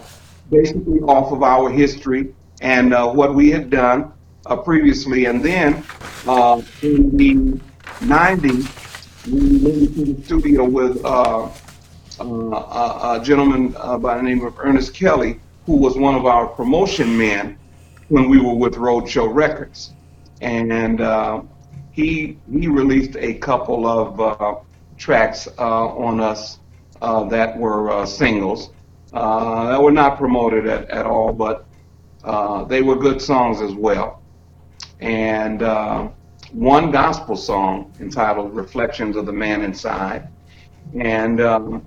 basically 0.50 1.00
off 1.00 1.32
of 1.32 1.42
our 1.42 1.70
history 1.70 2.34
and 2.60 2.92
uh, 2.92 3.10
what 3.10 3.34
we 3.34 3.50
had 3.50 3.70
done 3.70 4.12
uh, 4.44 4.56
previously. 4.56 5.24
And 5.24 5.42
then 5.42 5.82
uh, 6.26 6.60
in 6.82 7.16
the 7.16 7.34
90s, 8.04 9.26
we 9.26 9.58
went 9.58 9.96
into 9.96 10.14
the 10.14 10.24
studio 10.24 10.64
with 10.64 11.04
uh, 11.04 11.48
uh, 11.48 11.52
a, 12.20 12.24
a 12.24 13.20
gentleman 13.22 13.74
uh, 13.78 13.98
by 13.98 14.16
the 14.16 14.22
name 14.22 14.44
of 14.44 14.58
Ernest 14.58 14.94
Kelly, 14.94 15.40
who 15.66 15.76
was 15.76 15.96
one 15.96 16.14
of 16.14 16.26
our 16.26 16.46
promotion 16.46 17.16
men 17.16 17.58
when 18.08 18.28
we 18.28 18.40
were 18.40 18.54
with 18.54 18.74
Roadshow 18.74 19.32
Records. 19.32 19.92
And 20.40 21.00
uh, 21.00 21.42
he, 21.92 22.38
he 22.52 22.68
released 22.68 23.16
a 23.16 23.34
couple 23.34 23.86
of 23.86 24.20
uh, 24.20 24.54
tracks 24.96 25.48
uh, 25.58 25.86
on 25.88 26.20
us 26.20 26.58
uh, 27.02 27.24
that 27.24 27.56
were 27.58 27.90
uh, 27.90 28.06
singles 28.06 28.70
uh, 29.12 29.70
that 29.70 29.82
were 29.82 29.92
not 29.92 30.18
promoted 30.18 30.66
at, 30.66 30.90
at 30.90 31.06
all, 31.06 31.32
but 31.32 31.66
uh, 32.24 32.64
they 32.64 32.82
were 32.82 32.96
good 32.96 33.20
songs 33.20 33.60
as 33.60 33.72
well. 33.72 34.22
And 35.00 35.62
uh, 35.62 36.08
one 36.52 36.90
gospel 36.90 37.36
song 37.36 37.92
entitled 38.00 38.54
Reflections 38.54 39.16
of 39.16 39.26
the 39.26 39.32
Man 39.32 39.62
Inside. 39.62 40.28
And 40.98 41.40
um, 41.40 41.84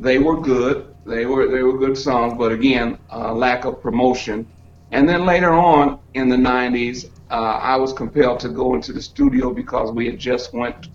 they 0.00 0.18
were 0.18 0.40
good. 0.40 0.94
They 1.04 1.26
were 1.26 1.46
they 1.48 1.62
were 1.62 1.76
good 1.78 1.96
songs, 1.96 2.34
but 2.36 2.50
again, 2.52 2.98
uh, 3.12 3.32
lack 3.34 3.64
of 3.64 3.82
promotion. 3.82 4.46
And 4.92 5.08
then 5.08 5.24
later 5.24 5.52
on 5.52 6.00
in 6.14 6.28
the 6.28 6.36
90s, 6.36 7.10
uh, 7.30 7.34
I 7.34 7.76
was 7.76 7.92
compelled 7.92 8.40
to 8.40 8.48
go 8.48 8.74
into 8.74 8.92
the 8.92 9.00
studio 9.00 9.54
because 9.54 9.92
we 9.92 10.06
had 10.06 10.18
just 10.18 10.52
went 10.52 10.88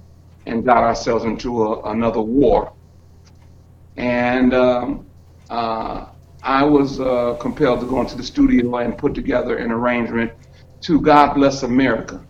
and 0.47 0.65
got 0.65 0.83
ourselves 0.83 1.23
into 1.23 1.63
a, 1.63 1.81
another 1.91 2.19
war. 2.19 2.73
And 3.95 4.53
um, 4.53 5.05
uh, 5.49 6.07
I 6.43 6.63
was 6.63 6.99
uh, 6.99 7.37
compelled 7.39 7.79
to 7.81 7.85
go 7.85 8.01
into 8.01 8.17
the 8.17 8.23
studio 8.23 8.75
and 8.77 8.97
put 8.97 9.13
together 9.13 9.57
an 9.57 9.71
arrangement 9.71 10.31
to 10.81 10.99
God 10.99 11.35
Bless 11.35 11.63
America. 11.63 12.21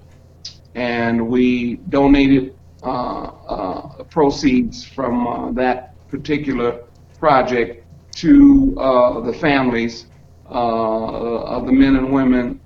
And 0.75 1.27
we 1.27 1.77
donated 1.89 2.53
uh, 2.83 3.31
uh 3.47 4.03
proceeds 4.03 4.85
from 4.85 5.25
uh, 5.25 5.51
that 5.53 5.94
particular 6.17 6.83
project 7.19 7.83
to 8.15 8.75
uh, 8.79 9.19
the 9.21 9.33
families 9.33 10.05
of 10.47 11.65
the 11.65 11.71
men 11.71 11.95
and 11.95 12.11
women 12.11 12.59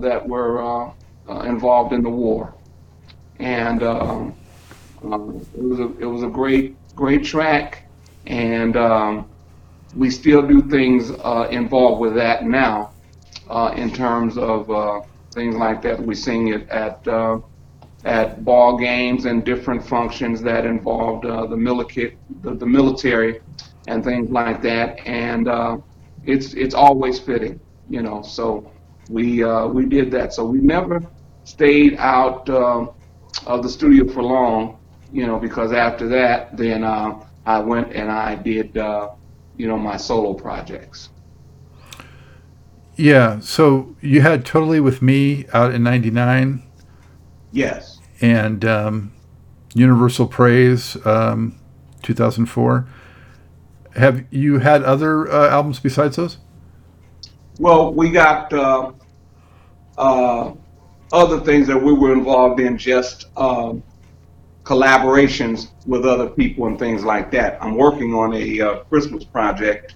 that 0.00 0.22
were 0.26 0.90
involved 1.44 1.92
in 1.92 2.02
the 2.02 2.10
war. 2.10 2.54
And 3.38 3.82
um, 3.82 4.34
it 5.02 5.62
was 5.62 5.80
a, 5.80 5.98
it 5.98 6.06
was 6.06 6.22
a 6.22 6.28
great 6.28 6.76
great 6.96 7.24
track, 7.24 7.86
and 8.26 8.76
um, 8.76 9.28
we 9.94 10.10
still 10.10 10.42
do 10.42 10.62
things 10.62 11.10
uh, 11.10 11.46
involved 11.50 12.00
with 12.00 12.14
that 12.14 12.44
now 12.44 12.90
uh, 13.48 13.72
in 13.76 13.92
terms 13.92 14.36
of 14.38 14.70
uh, 14.70 15.00
things 15.32 15.54
like 15.54 15.82
that. 15.82 16.00
We 16.02 16.14
sing 16.14 16.48
it 16.48 16.68
at 16.70 17.06
uh, 17.06 17.38
at 18.06 18.44
ball 18.44 18.78
games 18.78 19.26
and 19.26 19.44
different 19.44 19.84
functions 19.84 20.40
that 20.40 20.64
involved 20.64 21.26
uh, 21.26 21.44
the, 21.46 21.56
military, 21.56 22.16
the, 22.42 22.54
the, 22.54 22.64
military 22.64 23.40
and 23.88 24.02
things 24.02 24.30
like 24.30 24.62
that. 24.62 24.98
And 25.06 25.48
uh, 25.48 25.78
it's 26.24 26.54
it's 26.54 26.74
always 26.74 27.18
fitting, 27.18 27.60
you 27.90 28.02
know. 28.02 28.22
So 28.22 28.70
we 29.10 29.44
we 29.66 29.86
did 29.86 30.10
that. 30.12 30.32
So 30.32 30.44
we 30.44 30.58
never 30.58 31.02
stayed 31.44 31.96
out 31.98 32.48
of 32.48 33.62
the 33.62 33.68
studio 33.68 34.08
for 34.12 34.22
long, 34.22 34.78
you 35.12 35.26
know, 35.26 35.38
because 35.38 35.72
after 35.72 36.08
that, 36.08 36.56
then 36.56 36.82
I 36.84 37.58
went 37.58 37.92
and 37.92 38.10
I 38.10 38.34
did 38.36 38.76
you 39.56 39.66
know, 39.66 39.78
my 39.78 39.96
solo 39.96 40.34
projects. 40.34 41.10
Yeah. 42.96 43.40
So 43.40 43.94
you 44.00 44.22
had 44.22 44.44
Totally 44.44 44.80
With 44.80 45.02
Me 45.02 45.46
out 45.52 45.74
in 45.74 45.82
99. 45.82 46.62
Yes. 47.52 47.95
And 48.20 48.64
um, 48.64 49.12
Universal 49.74 50.28
Praise, 50.28 50.96
um, 51.06 51.58
2004. 52.02 52.88
Have 53.94 54.24
you 54.30 54.58
had 54.58 54.82
other 54.82 55.30
uh, 55.30 55.50
albums 55.50 55.80
besides 55.80 56.16
those? 56.16 56.38
Well, 57.58 57.92
we 57.92 58.10
got 58.10 58.52
uh, 58.52 58.92
uh, 59.96 60.52
other 61.12 61.40
things 61.40 61.66
that 61.66 61.82
we 61.82 61.92
were 61.92 62.12
involved 62.12 62.60
in, 62.60 62.76
just 62.76 63.26
um, 63.36 63.82
collaborations 64.64 65.68
with 65.86 66.04
other 66.04 66.28
people 66.28 66.66
and 66.66 66.78
things 66.78 67.04
like 67.04 67.30
that. 67.30 67.62
I'm 67.62 67.76
working 67.76 68.14
on 68.14 68.34
a 68.34 68.60
uh, 68.60 68.74
Christmas 68.84 69.24
project 69.24 69.94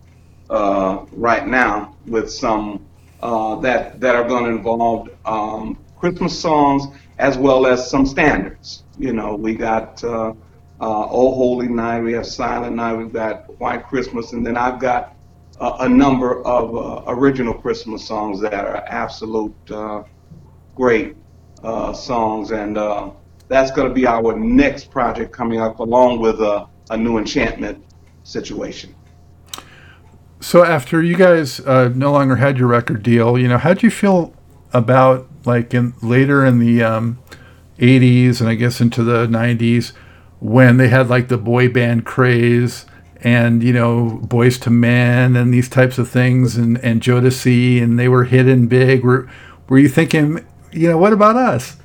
uh, 0.48 1.04
right 1.12 1.46
now 1.46 1.96
with 2.06 2.30
some 2.30 2.87
uh, 3.22 3.56
that 3.56 4.00
that 4.00 4.14
are 4.14 4.26
going 4.26 4.44
to 4.44 4.50
involve 4.50 5.11
um, 5.26 5.76
Christmas 5.98 6.38
songs 6.38 6.87
as 7.20 7.38
well 7.38 7.66
as 7.66 7.88
some 7.88 8.06
standards. 8.06 8.83
You 8.98 9.12
know, 9.12 9.37
we 9.37 9.54
got 9.54 10.02
uh, 10.02 10.30
uh, 10.30 10.35
"Oh 10.80 11.35
Holy 11.35 11.68
Night," 11.68 12.00
we 12.00 12.14
have 12.14 12.26
"Silent 12.26 12.74
Night," 12.74 12.94
we've 12.94 13.12
got 13.12 13.59
"White 13.61 13.87
Christmas," 13.87 14.33
and 14.33 14.44
then 14.44 14.56
I've 14.56 14.80
got 14.80 15.16
uh, 15.61 15.76
a 15.80 15.88
number 15.88 16.42
of 16.44 17.04
original 17.06 17.54
Christmas 17.54 18.06
songs 18.06 18.40
that 18.40 18.54
are 18.54 18.85
absolute 18.88 19.54
great 20.74 21.14
songs 21.92 22.52
and 22.52 22.78
that's 23.50 23.72
going 23.72 23.88
to 23.88 23.92
be 23.92 24.06
our 24.06 24.38
next 24.38 24.90
project 24.90 25.33
coming 25.33 25.61
up, 25.61 25.80
along 25.80 26.20
with 26.20 26.40
a, 26.40 26.68
a 26.88 26.96
new 26.96 27.18
enchantment 27.18 27.85
situation. 28.22 28.94
So 30.40 30.64
after 30.64 31.02
you 31.02 31.16
guys 31.16 31.59
uh, 31.61 31.90
no 31.94 32.12
longer 32.12 32.37
had 32.37 32.59
your 32.59 32.68
record 32.68 33.02
deal, 33.02 33.37
you 33.37 33.48
know, 33.48 33.59
how 33.59 33.74
did 33.74 33.83
you 33.83 33.90
feel 33.90 34.33
about 34.72 35.28
like 35.44 35.74
in 35.74 35.94
later 36.02 36.44
in 36.44 36.59
the 36.59 36.83
um, 36.83 37.18
80s 37.78 38.40
and 38.40 38.48
I 38.48 38.54
guess 38.54 38.80
into 38.80 39.02
the 39.02 39.26
90s 39.26 39.92
when 40.38 40.76
they 40.76 40.88
had 40.88 41.09
like 41.09 41.28
the 41.28 41.38
boy 41.38 41.68
band 41.68 42.04
craze 42.06 42.87
and 43.22 43.62
you 43.62 43.72
know 43.72 44.20
Boyz 44.24 44.66
II 44.66 44.72
Men 44.72 45.37
and 45.37 45.52
these 45.52 45.68
types 45.68 45.98
of 45.98 46.09
things 46.09 46.56
and 46.56 46.83
and 46.85 47.00
Jodeci 47.00 47.83
and 47.83 47.98
they 47.98 48.09
were 48.09 48.24
hitting 48.24 48.66
big. 48.66 49.04
Were 49.04 49.28
were 49.68 49.78
you 49.78 49.88
thinking, 49.88 50.44
you 50.72 50.88
know, 50.88 50.98
what 50.98 51.12
about 51.12 51.37
us? 51.37 51.76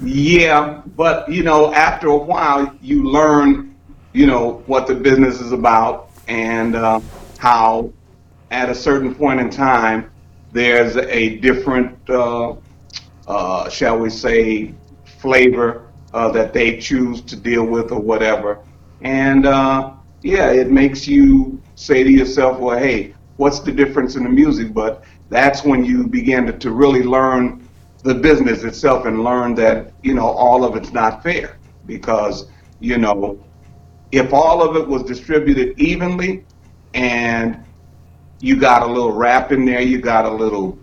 Yeah, 0.00 0.82
but 0.96 1.28
you 1.28 1.42
know, 1.42 1.72
after 1.72 2.08
a 2.08 2.16
while, 2.16 2.74
you 2.80 3.04
learn, 3.04 3.74
you 4.12 4.26
know, 4.26 4.62
what 4.66 4.86
the 4.86 4.94
business 4.94 5.40
is 5.40 5.52
about 5.52 6.10
and 6.28 6.76
uh, 6.76 7.00
how, 7.38 7.92
at 8.50 8.68
a 8.68 8.74
certain 8.74 9.14
point 9.14 9.40
in 9.40 9.50
time, 9.50 10.10
there's 10.58 10.96
a 10.96 11.36
different, 11.36 11.96
uh, 12.10 12.54
uh, 13.28 13.68
shall 13.68 13.96
we 13.96 14.10
say, 14.10 14.74
flavor 15.04 15.86
uh, 16.12 16.30
that 16.32 16.52
they 16.52 16.78
choose 16.78 17.20
to 17.22 17.36
deal 17.36 17.64
with 17.64 17.92
or 17.92 18.00
whatever. 18.00 18.58
And 19.00 19.46
uh, 19.46 19.92
yeah, 20.22 20.50
it 20.50 20.70
makes 20.70 21.06
you 21.06 21.62
say 21.76 22.02
to 22.02 22.10
yourself, 22.10 22.58
well, 22.58 22.76
hey, 22.76 23.14
what's 23.36 23.60
the 23.60 23.70
difference 23.70 24.16
in 24.16 24.24
the 24.24 24.28
music? 24.30 24.74
But 24.74 25.04
that's 25.28 25.62
when 25.62 25.84
you 25.84 26.08
begin 26.08 26.46
to, 26.46 26.52
to 26.58 26.72
really 26.72 27.04
learn 27.04 27.68
the 28.02 28.14
business 28.14 28.64
itself 28.64 29.06
and 29.06 29.22
learn 29.22 29.54
that 29.56 29.92
you 30.02 30.14
know 30.14 30.26
all 30.26 30.64
of 30.64 30.76
it's 30.76 30.92
not 30.92 31.22
fair 31.22 31.58
because 31.86 32.48
you 32.80 32.96
know 32.96 33.38
if 34.12 34.32
all 34.32 34.62
of 34.62 34.76
it 34.76 34.86
was 34.88 35.02
distributed 35.02 35.78
evenly 35.78 36.44
and 36.94 37.64
you 38.40 38.56
got 38.56 38.82
a 38.82 38.86
little 38.86 39.12
rap 39.12 39.52
in 39.52 39.64
there, 39.64 39.80
you 39.80 40.00
got 40.00 40.24
a 40.24 40.30
little 40.30 40.78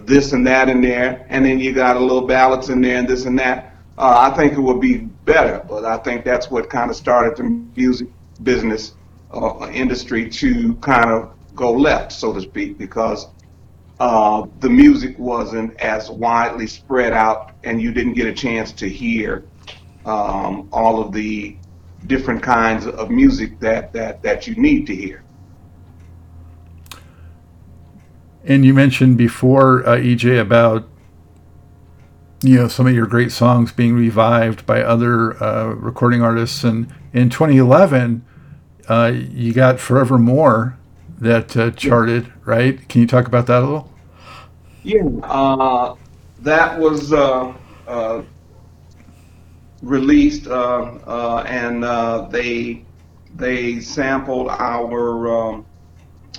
this 0.00 0.32
and 0.32 0.46
that 0.46 0.68
in 0.68 0.80
there, 0.80 1.26
and 1.28 1.44
then 1.44 1.58
you 1.58 1.72
got 1.72 1.96
a 1.96 2.00
little 2.00 2.26
ballads 2.26 2.70
in 2.70 2.80
there 2.80 2.98
and 2.98 3.08
this 3.08 3.26
and 3.26 3.38
that. 3.38 3.76
Uh, 3.98 4.30
I 4.30 4.36
think 4.36 4.54
it 4.54 4.60
would 4.60 4.80
be 4.80 4.98
better, 4.98 5.64
but 5.68 5.84
I 5.84 5.98
think 5.98 6.24
that's 6.24 6.50
what 6.50 6.70
kind 6.70 6.90
of 6.90 6.96
started 6.96 7.36
the 7.36 7.44
music 7.44 8.08
business 8.42 8.94
uh, 9.32 9.68
industry 9.72 10.28
to 10.30 10.74
kind 10.76 11.10
of 11.10 11.32
go 11.54 11.72
left, 11.72 12.12
so 12.12 12.32
to 12.32 12.40
speak, 12.40 12.78
because 12.78 13.26
uh, 14.00 14.46
the 14.60 14.70
music 14.70 15.18
wasn't 15.18 15.78
as 15.80 16.10
widely 16.10 16.66
spread 16.66 17.12
out, 17.12 17.52
and 17.64 17.80
you 17.80 17.92
didn't 17.92 18.14
get 18.14 18.26
a 18.26 18.32
chance 18.32 18.72
to 18.72 18.88
hear 18.88 19.44
um, 20.06 20.68
all 20.72 21.00
of 21.00 21.12
the 21.12 21.56
different 22.06 22.42
kinds 22.42 22.86
of 22.86 23.10
music 23.10 23.60
that, 23.60 23.92
that, 23.92 24.22
that 24.22 24.46
you 24.46 24.54
need 24.56 24.86
to 24.86 24.96
hear. 24.96 25.21
And 28.44 28.64
you 28.64 28.74
mentioned 28.74 29.16
before, 29.16 29.86
uh, 29.86 29.96
EJ, 29.96 30.40
about 30.40 30.88
you 32.42 32.56
know 32.56 32.68
some 32.68 32.88
of 32.88 32.94
your 32.94 33.06
great 33.06 33.30
songs 33.30 33.70
being 33.70 33.94
revived 33.94 34.66
by 34.66 34.82
other 34.82 35.40
uh, 35.42 35.66
recording 35.74 36.22
artists, 36.22 36.64
and 36.64 36.92
in 37.12 37.30
2011, 37.30 38.24
uh, 38.88 39.12
you 39.14 39.52
got 39.52 39.78
"Forevermore" 39.78 40.76
that 41.20 41.56
uh, 41.56 41.70
charted, 41.70 42.32
right? 42.44 42.88
Can 42.88 43.00
you 43.00 43.06
talk 43.06 43.26
about 43.28 43.46
that 43.46 43.62
a 43.62 43.66
little? 43.66 43.92
Yeah, 44.82 45.04
uh, 45.22 45.94
that 46.40 46.80
was 46.80 47.12
uh, 47.12 47.54
released, 49.82 50.48
and 50.48 51.84
they 52.32 52.84
they 53.36 53.80
sampled 53.80 54.48
our 54.48 55.28
um, 55.28 55.66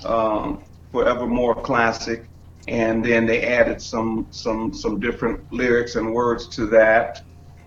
um, 0.04 0.63
Forevermore 0.94 1.56
classic, 1.56 2.30
and 2.68 3.04
then 3.04 3.26
they 3.26 3.42
added 3.48 3.82
some 3.82 4.28
some 4.30 4.72
some 4.72 5.00
different 5.00 5.52
lyrics 5.52 5.96
and 5.96 6.14
words 6.14 6.48
to 6.50 6.68
that 6.68 7.24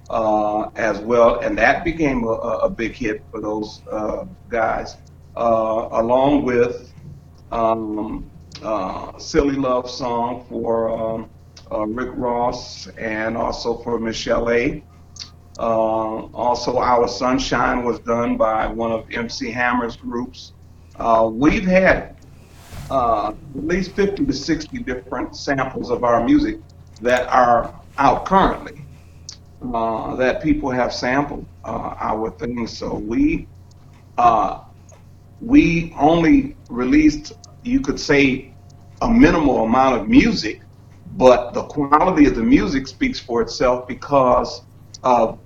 uh, 0.08 0.70
as 0.76 1.00
well, 1.00 1.40
and 1.40 1.58
that 1.58 1.84
became 1.84 2.22
a, 2.22 2.28
a 2.28 2.70
big 2.70 2.94
hit 2.94 3.24
for 3.32 3.40
those 3.40 3.82
uh, 3.90 4.24
guys, 4.48 4.96
uh, 5.36 5.88
along 5.90 6.44
with 6.44 6.92
um, 7.50 8.30
uh, 8.62 9.18
"Silly 9.18 9.56
Love 9.56 9.90
Song" 9.90 10.46
for 10.48 10.90
um, 10.96 11.28
uh, 11.72 11.84
Rick 11.84 12.10
Ross 12.14 12.86
and 12.96 13.36
also 13.36 13.78
for 13.78 13.98
Michelle 13.98 14.48
A. 14.50 14.84
Uh, 15.58 16.28
also, 16.32 16.78
Our 16.78 17.08
Sunshine 17.08 17.82
was 17.82 17.98
done 18.00 18.36
by 18.36 18.68
one 18.68 18.92
of 18.92 19.10
MC 19.10 19.50
Hammer's 19.50 19.96
groups. 19.96 20.52
We've 21.32 21.66
had 21.66 22.15
uh, 22.90 23.28
at 23.28 23.64
least 23.64 23.96
50 23.96 24.26
to 24.26 24.32
60 24.32 24.78
different 24.80 25.36
samples 25.36 25.90
of 25.90 26.04
our 26.04 26.24
music 26.24 26.60
that 27.00 27.28
are 27.28 27.74
out 27.98 28.24
currently 28.26 28.86
uh, 29.74 30.14
that 30.16 30.42
people 30.42 30.70
have 30.70 30.92
sampled 30.92 31.46
uh, 31.64 31.94
our 31.98 32.30
things. 32.32 32.78
So 32.78 32.94
we 32.96 33.48
uh, 34.18 34.60
we 35.40 35.94
only 35.98 36.56
released, 36.68 37.32
you 37.62 37.80
could 37.80 38.00
say, 38.00 38.56
a 39.02 39.10
minimal 39.10 39.64
amount 39.64 40.00
of 40.00 40.08
music, 40.08 40.62
but 41.12 41.52
the 41.52 41.64
quality 41.64 42.26
of 42.26 42.34
the 42.34 42.42
music 42.42 42.88
speaks 42.88 43.20
for 43.20 43.42
itself 43.42 43.86
because 43.86 44.62
of 45.02 45.38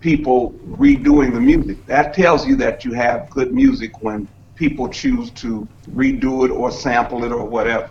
people 0.00 0.52
redoing 0.66 1.32
the 1.32 1.40
music. 1.40 1.84
That 1.86 2.14
tells 2.14 2.46
you 2.46 2.54
that 2.56 2.84
you 2.84 2.92
have 2.92 3.28
good 3.30 3.52
music 3.52 4.00
when 4.00 4.28
people 4.60 4.86
choose 4.90 5.30
to 5.30 5.66
redo 5.92 6.44
it 6.44 6.50
or 6.50 6.70
sample 6.70 7.24
it 7.24 7.32
or 7.32 7.46
whatever. 7.46 7.90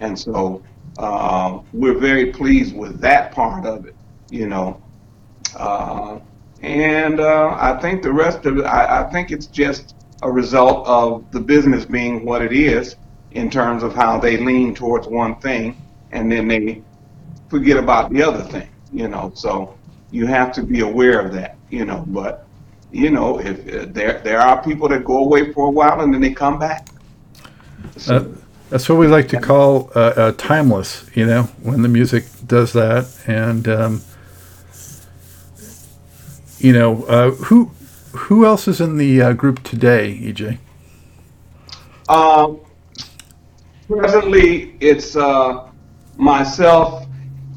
And 0.00 0.18
so 0.18 0.62
uh, 0.98 1.60
we're 1.74 1.98
very 1.98 2.32
pleased 2.32 2.74
with 2.74 3.00
that 3.00 3.32
part 3.32 3.66
of 3.66 3.84
it, 3.84 3.94
you 4.30 4.48
know. 4.48 4.82
Uh, 5.54 6.18
and 6.62 7.20
uh, 7.20 7.54
I 7.60 7.78
think 7.82 8.02
the 8.02 8.12
rest 8.12 8.46
of 8.46 8.56
it, 8.56 8.64
I, 8.64 9.02
I 9.02 9.10
think 9.10 9.30
it's 9.30 9.46
just 9.46 9.94
a 10.22 10.30
result 10.30 10.86
of 10.86 11.30
the 11.32 11.40
business 11.40 11.84
being 11.84 12.24
what 12.24 12.40
it 12.40 12.52
is 12.52 12.96
in 13.32 13.50
terms 13.50 13.82
of 13.82 13.94
how 13.94 14.18
they 14.18 14.38
lean 14.38 14.74
towards 14.74 15.06
one 15.06 15.38
thing 15.40 15.76
and 16.12 16.32
then 16.32 16.48
they 16.48 16.82
forget 17.48 17.76
about 17.76 18.10
the 18.10 18.22
other 18.22 18.42
thing, 18.42 18.70
you 18.90 19.06
know. 19.06 19.32
So 19.34 19.76
you 20.10 20.24
have 20.26 20.50
to 20.52 20.62
be 20.62 20.80
aware 20.80 21.20
of 21.20 21.34
that, 21.34 21.58
you 21.68 21.84
know. 21.84 22.04
But 22.06 22.46
you 22.92 23.10
know, 23.10 23.40
if 23.40 23.58
uh, 23.68 23.86
there 23.90 24.20
there 24.24 24.40
are 24.40 24.62
people 24.62 24.88
that 24.88 25.04
go 25.04 25.18
away 25.18 25.52
for 25.52 25.68
a 25.68 25.70
while 25.70 26.00
and 26.00 26.12
then 26.14 26.20
they 26.20 26.32
come 26.32 26.58
back. 26.58 26.88
So, 27.96 28.16
Uh, 28.16 28.24
that's 28.70 28.88
what 28.88 28.98
we 28.98 29.08
like 29.08 29.28
to 29.28 29.38
call 29.38 29.90
uh, 29.94 30.00
uh, 30.16 30.32
timeless, 30.38 31.06
you 31.14 31.26
know, 31.26 31.44
when 31.62 31.82
the 31.82 31.88
music 31.88 32.24
does 32.46 32.72
that. 32.74 33.08
And, 33.26 33.68
um, 33.68 34.02
you 36.58 36.72
know, 36.72 37.04
uh, 37.04 37.32
who 37.32 37.72
who 38.12 38.46
else 38.46 38.68
is 38.68 38.80
in 38.80 38.96
the 38.98 39.22
uh, 39.22 39.32
group 39.34 39.62
today, 39.62 40.18
EJ? 40.22 40.58
um, 42.08 42.60
presently, 43.88 44.76
it's 44.80 45.16
uh, 45.16 45.68
myself. 46.16 47.06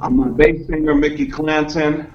I'm 0.02 0.19
a 0.19 0.30
bass 0.30 0.67
singer, 0.67 0.96
Mickey 0.96 1.28
Clanton. 1.28 2.12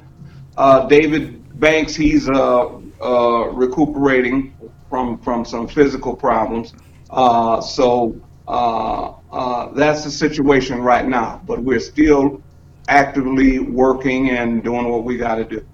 Uh, 0.57 0.87
David 0.89 1.61
Banks, 1.61 1.95
he's 1.95 2.29
uh, 2.29 2.81
uh, 3.03 3.49
recuperating 3.53 4.55
from 4.89 5.19
from 5.19 5.45
some 5.45 5.69
physical 5.69 6.15
problems. 6.17 6.75
Uh, 7.11 7.61
so 7.61 8.21
uh, 8.47 9.13
uh, 9.31 9.73
that's 9.73 10.05
the 10.05 10.11
situation 10.11 10.81
right 10.81 11.07
now. 11.07 11.41
But 11.47 11.61
we're 11.61 11.81
still 11.81 12.43
actively 12.89 13.59
working 13.59 14.31
and 14.31 14.63
doing 14.65 14.89
what 14.89 15.05
we 15.05 15.17
got 15.17 15.37
to 15.37 15.45
do. 15.45 15.65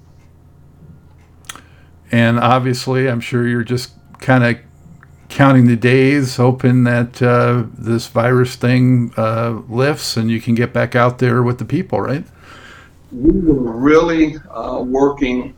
And 2.10 2.38
obviously, 2.38 3.08
I'm 3.08 3.20
sure 3.20 3.46
you're 3.46 3.64
just 3.64 3.92
kind 4.18 4.44
of 4.44 4.56
counting 5.28 5.66
the 5.66 5.76
days, 5.76 6.36
hoping 6.36 6.84
that 6.84 7.20
uh, 7.20 7.64
this 7.76 8.06
virus 8.06 8.56
thing 8.56 9.12
uh, 9.16 9.62
lifts 9.68 10.16
and 10.16 10.30
you 10.30 10.40
can 10.40 10.54
get 10.54 10.72
back 10.72 10.94
out 10.94 11.18
there 11.18 11.42
with 11.42 11.58
the 11.58 11.64
people, 11.64 12.00
right? 12.00 12.24
We 13.10 13.40
were 13.40 13.72
really 13.72 14.36
uh, 14.50 14.80
working 14.82 15.54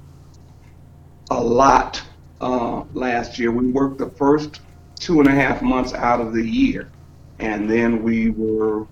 a 1.30 1.40
lot 1.40 2.02
uh, 2.40 2.82
last 2.92 3.38
year. 3.38 3.50
We 3.50 3.68
worked 3.68 3.98
the 3.98 4.10
first 4.10 4.60
two 4.98 5.20
and 5.20 5.28
a 5.28 5.32
half 5.32 5.62
months 5.62 5.92
out 5.92 6.20
of 6.20 6.32
the 6.32 6.42
year, 6.42 6.90
and 7.38 7.68
then 7.70 8.02
we 8.02 8.30
were 8.30 8.86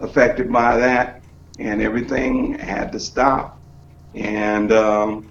affected 0.00 0.52
by 0.52 0.76
that, 0.76 1.22
and 1.58 1.80
everything 1.80 2.58
had 2.58 2.92
to 2.92 3.00
stop. 3.00 3.60
And 4.14 4.72
um, 4.72 5.30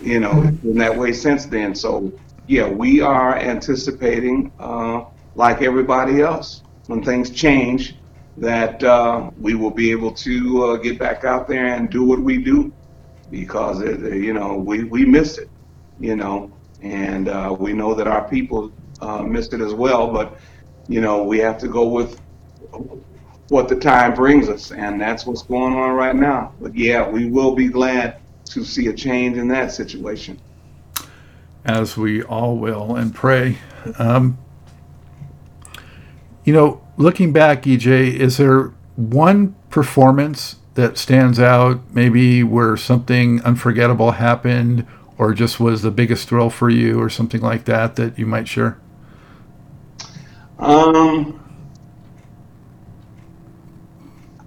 you 0.00 0.20
know, 0.20 0.42
it's 0.42 0.58
been 0.58 0.78
that 0.78 0.96
way 0.96 1.12
since 1.12 1.46
then. 1.46 1.74
So 1.74 2.12
yeah, 2.46 2.68
we 2.68 3.00
are 3.00 3.36
anticipating, 3.38 4.50
uh, 4.58 5.04
like 5.34 5.62
everybody 5.62 6.20
else, 6.20 6.62
when 6.86 7.02
things 7.02 7.30
change, 7.30 7.96
that 8.36 8.82
uh, 8.82 9.30
we 9.38 9.54
will 9.54 9.70
be 9.70 9.90
able 9.90 10.12
to 10.12 10.64
uh, 10.64 10.76
get 10.76 10.98
back 10.98 11.24
out 11.24 11.46
there 11.46 11.66
and 11.66 11.90
do 11.90 12.04
what 12.04 12.20
we 12.20 12.42
do 12.42 12.72
because 13.30 13.80
it, 13.80 14.00
you 14.14 14.32
know 14.32 14.56
we 14.56 14.84
we 14.84 15.04
miss 15.04 15.38
it, 15.38 15.48
you 16.00 16.16
know, 16.16 16.50
and 16.82 17.28
uh, 17.28 17.54
we 17.58 17.72
know 17.72 17.94
that 17.94 18.08
our 18.08 18.28
people 18.28 18.72
uh, 19.00 19.22
missed 19.22 19.52
it 19.52 19.60
as 19.60 19.74
well. 19.74 20.10
But 20.10 20.38
you 20.88 21.00
know, 21.00 21.22
we 21.22 21.38
have 21.38 21.58
to 21.58 21.68
go 21.68 21.86
with 21.86 22.20
what 23.48 23.68
the 23.68 23.76
time 23.76 24.14
brings 24.14 24.48
us, 24.48 24.72
and 24.72 25.00
that's 25.00 25.26
what's 25.26 25.42
going 25.42 25.74
on 25.74 25.92
right 25.94 26.16
now. 26.16 26.52
But 26.60 26.74
yeah, 26.74 27.08
we 27.08 27.30
will 27.30 27.54
be 27.54 27.68
glad 27.68 28.16
to 28.46 28.64
see 28.64 28.88
a 28.88 28.92
change 28.92 29.36
in 29.36 29.48
that 29.48 29.72
situation. 29.72 30.40
as 31.64 31.96
we 31.96 32.22
all 32.22 32.56
will 32.56 32.96
and 32.96 33.14
pray. 33.14 33.58
Um, 33.98 34.38
you 36.44 36.52
know, 36.52 36.80
looking 36.96 37.32
back, 37.32 37.62
EJ, 37.64 38.14
is 38.14 38.38
there 38.38 38.72
one 38.96 39.54
performance 39.68 40.56
that 40.74 40.96
stands 40.96 41.38
out, 41.38 41.80
maybe 41.92 42.42
where 42.42 42.76
something 42.76 43.42
unforgettable 43.42 44.12
happened, 44.12 44.86
or 45.20 45.34
just 45.34 45.60
was 45.60 45.82
the 45.82 45.90
biggest 45.90 46.26
thrill 46.30 46.48
for 46.48 46.70
you, 46.70 46.98
or 46.98 47.10
something 47.10 47.42
like 47.42 47.66
that 47.66 47.94
that 47.96 48.18
you 48.18 48.24
might 48.24 48.48
share? 48.48 48.80
Um, 50.58 51.38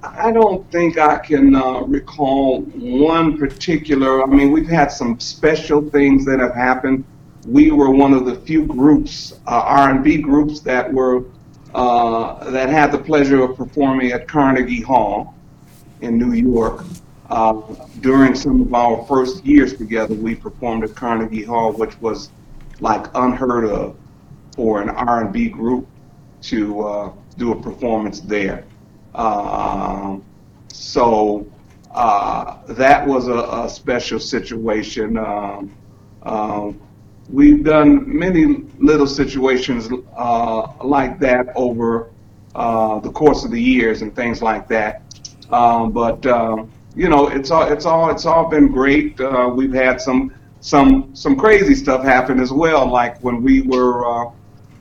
I 0.02 0.32
don't 0.32 0.70
think 0.72 0.98
I 0.98 1.20
can 1.20 1.56
uh, 1.56 1.82
recall 1.82 2.62
one 2.62 3.38
particular. 3.38 4.24
I 4.24 4.26
mean, 4.26 4.50
we've 4.52 4.68
had 4.68 4.92
some 4.92 5.20
special 5.20 5.88
things 5.92 6.26
that 6.26 6.40
have 6.40 6.56
happened. 6.56 7.06
We 7.48 7.70
were 7.70 7.92
one 7.92 8.14
of 8.14 8.26
the 8.26 8.38
few 8.38 8.66
groups, 8.66 9.34
uh, 9.46 9.62
R&B 9.66 10.24
groups, 10.24 10.60
that 10.62 10.92
were 10.92 11.26
uh, 11.76 12.50
that 12.50 12.70
had 12.70 12.92
the 12.92 12.98
pleasure 12.98 13.44
of 13.44 13.56
performing 13.56 14.12
at 14.12 14.28
Carnegie 14.28 14.82
Hall 14.82 15.36
in 16.02 16.18
New 16.18 16.34
York. 16.34 16.84
Uh, 17.30 17.62
during 18.02 18.36
some 18.36 18.62
of 18.62 18.74
our 18.74 19.06
first 19.06 19.46
years 19.46 19.76
together, 19.76 20.14
we 20.14 20.36
performed 20.36 20.84
at 20.84 20.94
Carnegie 20.96 21.44
Hall, 21.44 21.72
which 21.72 22.00
was 22.02 22.30
like 22.80 23.08
unheard 23.16 23.66
of 23.66 23.96
for 24.56 24.82
an 24.82 24.90
R&B 24.90 25.50
group 25.50 25.88
to 26.42 26.82
uh, 26.82 27.14
do 27.38 27.52
a 27.52 27.62
performance 27.62 28.20
there. 28.20 28.66
Um, 29.16 30.24
so 30.68 31.48
uh, 31.92 32.58
that 32.68 33.08
was 33.08 33.28
a, 33.28 33.38
a 33.64 33.70
special 33.70 34.20
situation. 34.20 35.18
Um, 35.18 35.72
um, 36.24 36.82
we've 37.30 37.64
done 37.64 38.18
many 38.18 38.66
little 38.80 39.08
situations 39.08 39.90
uh, 40.16 40.74
like 40.84 41.20
that 41.20 41.54
over 41.56 42.10
uh, 42.56 43.00
the 43.00 43.12
course 43.12 43.46
of 43.46 43.52
the 43.52 43.62
years 43.62 44.02
and 44.02 44.16
things 44.16 44.42
like 44.42 44.68
that. 44.68 45.02
Um, 45.50 45.92
but 45.92 46.26
um, 46.26 46.72
you 46.96 47.10
know, 47.10 47.28
it's 47.28 47.52
all 47.52 47.72
it's 47.72 47.86
all 47.86 48.10
it's 48.10 48.26
all 48.26 48.50
been 48.50 48.68
great. 48.68 49.20
Uh, 49.20 49.52
we've 49.54 49.74
had 49.74 50.02
some 50.02 50.34
some 50.62 51.16
some 51.16 51.36
crazy 51.36 51.76
stuff 51.76 52.04
happen 52.04 52.40
as 52.40 52.52
well, 52.52 52.90
like 52.90 53.22
when 53.24 53.42
we 53.42 53.62
were. 53.62 54.06
Uh, 54.06 54.32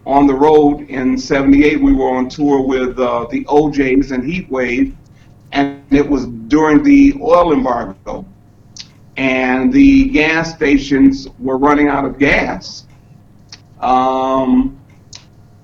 on 0.04 0.26
the 0.26 0.34
road 0.34 0.80
in 0.88 1.16
78 1.16 1.80
we 1.80 1.92
were 1.92 2.08
on 2.16 2.28
tour 2.28 2.60
with 2.60 2.98
uh, 2.98 3.24
the 3.30 3.46
O'Jays 3.48 4.10
and 4.10 4.24
heatwave 4.24 4.92
and 5.52 5.80
it 5.90 6.04
was 6.08 6.26
during 6.26 6.82
the 6.82 7.14
oil 7.22 7.52
embargo 7.52 8.26
and 9.16 9.72
the 9.72 10.08
gas 10.08 10.52
stations 10.52 11.28
were 11.38 11.56
running 11.56 11.86
out 11.86 12.04
of 12.04 12.18
gas 12.18 12.86
um, 13.82 14.78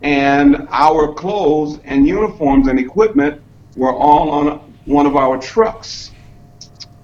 and 0.02 0.66
our 0.70 1.12
clothes 1.14 1.80
and 1.84 2.06
uniforms 2.06 2.68
and 2.68 2.78
equipment 2.78 3.40
were 3.76 3.92
all 3.92 4.30
on 4.30 4.58
one 4.84 5.06
of 5.06 5.16
our 5.16 5.38
trucks. 5.38 6.11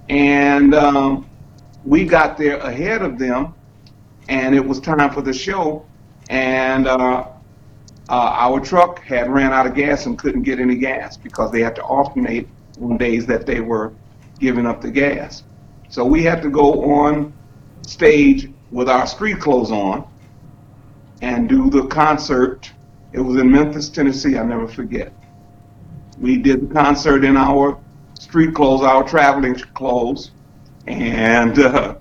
And 0.09 0.73
um, 0.75 1.29
we 1.83 2.05
got 2.05 2.37
there 2.37 2.57
ahead 2.57 3.01
of 3.01 3.17
them, 3.17 3.53
and 4.29 4.55
it 4.55 4.65
was 4.65 4.79
time 4.79 5.11
for 5.11 5.21
the 5.21 5.33
show. 5.33 5.85
And 6.29 6.87
uh, 6.87 7.27
uh, 8.09 8.11
our 8.11 8.59
truck 8.59 9.01
had 9.01 9.29
ran 9.29 9.51
out 9.51 9.65
of 9.65 9.73
gas 9.73 10.05
and 10.05 10.17
couldn't 10.17 10.43
get 10.43 10.59
any 10.59 10.75
gas 10.75 11.17
because 11.17 11.51
they 11.51 11.61
had 11.61 11.75
to 11.75 11.83
alternate 11.83 12.47
on 12.81 12.97
days 12.97 13.25
that 13.25 13.45
they 13.45 13.61
were 13.61 13.93
giving 14.39 14.65
up 14.65 14.81
the 14.81 14.91
gas. 14.91 15.43
So 15.89 16.03
we 16.05 16.23
had 16.23 16.41
to 16.41 16.49
go 16.49 16.93
on 16.95 17.33
stage 17.87 18.51
with 18.71 18.89
our 18.89 19.07
street 19.07 19.39
clothes 19.39 19.71
on 19.71 20.07
and 21.21 21.47
do 21.47 21.69
the 21.69 21.87
concert. 21.87 22.71
It 23.13 23.19
was 23.19 23.39
in 23.39 23.51
Memphis, 23.51 23.89
Tennessee, 23.89 24.37
I'll 24.37 24.45
never 24.45 24.67
forget. 24.67 25.13
We 26.19 26.37
did 26.37 26.69
the 26.69 26.73
concert 26.73 27.23
in 27.23 27.37
our 27.37 27.79
street 28.19 28.53
clothes, 28.55 28.81
our 28.81 29.03
traveling 29.03 29.55
clothes, 29.73 30.31
and 30.87 31.57
uh, 31.59 31.95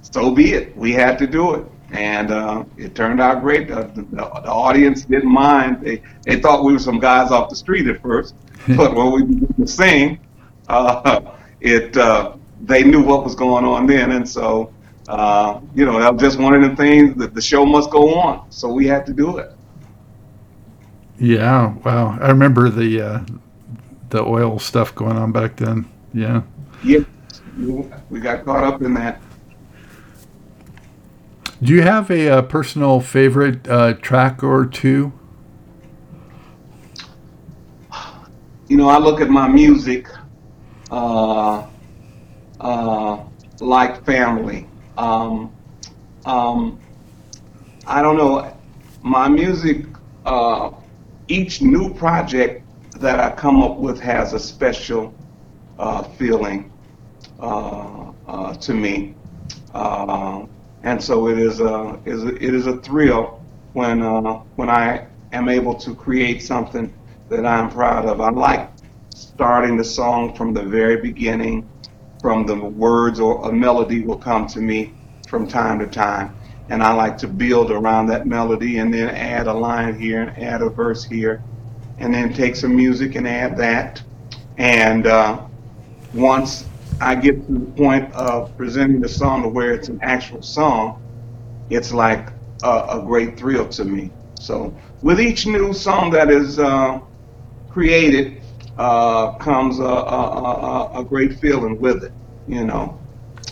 so 0.00 0.30
be 0.30 0.52
it. 0.52 0.76
We 0.76 0.92
had 0.92 1.18
to 1.18 1.26
do 1.26 1.54
it. 1.54 1.66
And 1.92 2.30
uh, 2.30 2.64
it 2.76 2.94
turned 2.94 3.20
out 3.20 3.42
great. 3.42 3.68
The, 3.68 3.90
the, 3.94 4.02
the 4.10 4.50
audience 4.50 5.04
didn't 5.04 5.30
mind. 5.30 5.82
They, 5.82 6.02
they 6.22 6.40
thought 6.40 6.64
we 6.64 6.72
were 6.72 6.78
some 6.78 6.98
guys 6.98 7.30
off 7.30 7.48
the 7.48 7.56
street 7.56 7.86
at 7.86 8.02
first, 8.02 8.34
but 8.76 8.94
when 8.94 9.12
we 9.12 9.22
began 9.22 9.54
to 9.54 9.66
sing, 9.66 10.18
uh, 10.68 11.20
it 11.60 11.96
uh, 11.96 12.34
they 12.62 12.82
knew 12.82 13.02
what 13.02 13.24
was 13.24 13.34
going 13.34 13.64
on 13.64 13.86
then, 13.86 14.12
and 14.12 14.28
so 14.28 14.72
uh, 15.08 15.60
you 15.74 15.84
know 15.84 15.98
that 16.00 16.12
was 16.12 16.22
just 16.22 16.38
one 16.38 16.54
of 16.54 16.68
the 16.68 16.74
things 16.76 17.16
that 17.16 17.34
the 17.34 17.40
show 17.40 17.64
must 17.64 17.90
go 17.90 18.14
on. 18.14 18.50
So 18.50 18.68
we 18.68 18.86
had 18.86 19.06
to 19.06 19.12
do 19.12 19.38
it. 19.38 19.52
Yeah, 21.18 21.74
wow. 21.84 22.18
I 22.20 22.28
remember 22.28 22.68
the 22.68 23.00
uh, 23.00 23.20
the 24.10 24.22
oil 24.22 24.58
stuff 24.58 24.94
going 24.94 25.16
on 25.16 25.32
back 25.32 25.56
then. 25.56 25.90
Yeah. 26.12 26.42
Yeah, 26.84 27.00
we 28.10 28.20
got 28.20 28.44
caught 28.44 28.64
up 28.64 28.82
in 28.82 28.94
that. 28.94 29.20
Do 31.62 31.72
you 31.72 31.82
have 31.82 32.10
a, 32.10 32.28
uh 32.28 32.42
personal 32.42 33.00
favorite 33.00 33.66
uh, 33.68 33.94
track 33.94 34.42
or 34.42 34.66
two? 34.66 35.12
You 38.68 38.76
know, 38.76 38.88
I 38.88 38.98
look 38.98 39.20
at 39.20 39.30
my 39.30 39.48
music 39.48 40.08
uh, 40.90 41.66
uh, 42.60 43.24
like 43.60 44.04
family. 44.04 44.66
Um, 44.98 45.52
um, 46.24 46.80
I 47.86 48.02
don't 48.02 48.16
know. 48.16 48.56
My 49.02 49.28
music, 49.28 49.86
uh, 50.24 50.72
each 51.28 51.62
new 51.62 51.94
project 51.94 52.65
that 53.00 53.20
I 53.20 53.34
come 53.34 53.62
up 53.62 53.78
with 53.78 54.00
has 54.00 54.32
a 54.32 54.38
special 54.38 55.14
uh, 55.78 56.02
feeling 56.02 56.72
uh, 57.40 58.12
uh, 58.26 58.54
to 58.54 58.74
me, 58.74 59.14
uh, 59.74 60.46
and 60.82 61.02
so 61.02 61.28
it 61.28 61.38
is 61.38 61.60
a 61.60 62.00
is 62.04 62.24
a, 62.24 62.34
it 62.36 62.54
is 62.54 62.66
a 62.66 62.78
thrill 62.78 63.42
when 63.72 64.02
uh, 64.02 64.40
when 64.56 64.70
I 64.70 65.06
am 65.32 65.48
able 65.48 65.74
to 65.74 65.94
create 65.94 66.42
something 66.42 66.92
that 67.28 67.44
I'm 67.44 67.70
proud 67.70 68.06
of. 68.06 68.20
I 68.20 68.30
like 68.30 68.70
starting 69.14 69.76
the 69.76 69.84
song 69.84 70.34
from 70.34 70.54
the 70.54 70.62
very 70.62 71.00
beginning, 71.00 71.68
from 72.20 72.46
the 72.46 72.56
words 72.56 73.20
or 73.20 73.48
a 73.48 73.52
melody 73.52 74.04
will 74.04 74.18
come 74.18 74.46
to 74.48 74.60
me 74.60 74.94
from 75.28 75.46
time 75.46 75.78
to 75.80 75.86
time. 75.86 76.34
And 76.68 76.82
I 76.82 76.92
like 76.94 77.16
to 77.18 77.28
build 77.28 77.70
around 77.70 78.06
that 78.08 78.26
melody 78.26 78.78
and 78.78 78.92
then 78.92 79.10
add 79.10 79.46
a 79.46 79.52
line 79.52 79.98
here 79.98 80.22
and 80.22 80.42
add 80.42 80.62
a 80.62 80.70
verse 80.70 81.04
here 81.04 81.42
and 81.98 82.14
then 82.14 82.32
take 82.32 82.56
some 82.56 82.74
music 82.74 83.14
and 83.14 83.26
add 83.26 83.56
that. 83.56 84.02
And 84.58 85.06
uh, 85.06 85.42
once 86.14 86.66
I 87.00 87.14
get 87.14 87.46
to 87.46 87.52
the 87.52 87.70
point 87.72 88.12
of 88.14 88.56
presenting 88.56 89.00
the 89.00 89.08
song 89.08 89.42
to 89.42 89.48
where 89.48 89.72
it's 89.72 89.88
an 89.88 89.98
actual 90.02 90.42
song, 90.42 91.02
it's 91.70 91.92
like 91.92 92.28
a, 92.62 92.86
a 92.90 93.02
great 93.04 93.38
thrill 93.38 93.68
to 93.68 93.84
me. 93.84 94.10
So 94.40 94.74
with 95.02 95.20
each 95.20 95.46
new 95.46 95.72
song 95.72 96.10
that 96.10 96.30
is 96.30 96.58
uh, 96.58 97.00
created 97.68 98.40
uh, 98.78 99.32
comes 99.38 99.78
a, 99.78 99.84
a, 99.84 101.00
a, 101.00 101.04
great 101.04 101.38
feeling 101.38 101.80
with 101.80 102.04
it. 102.04 102.12
You 102.46 102.64
know, 102.64 102.98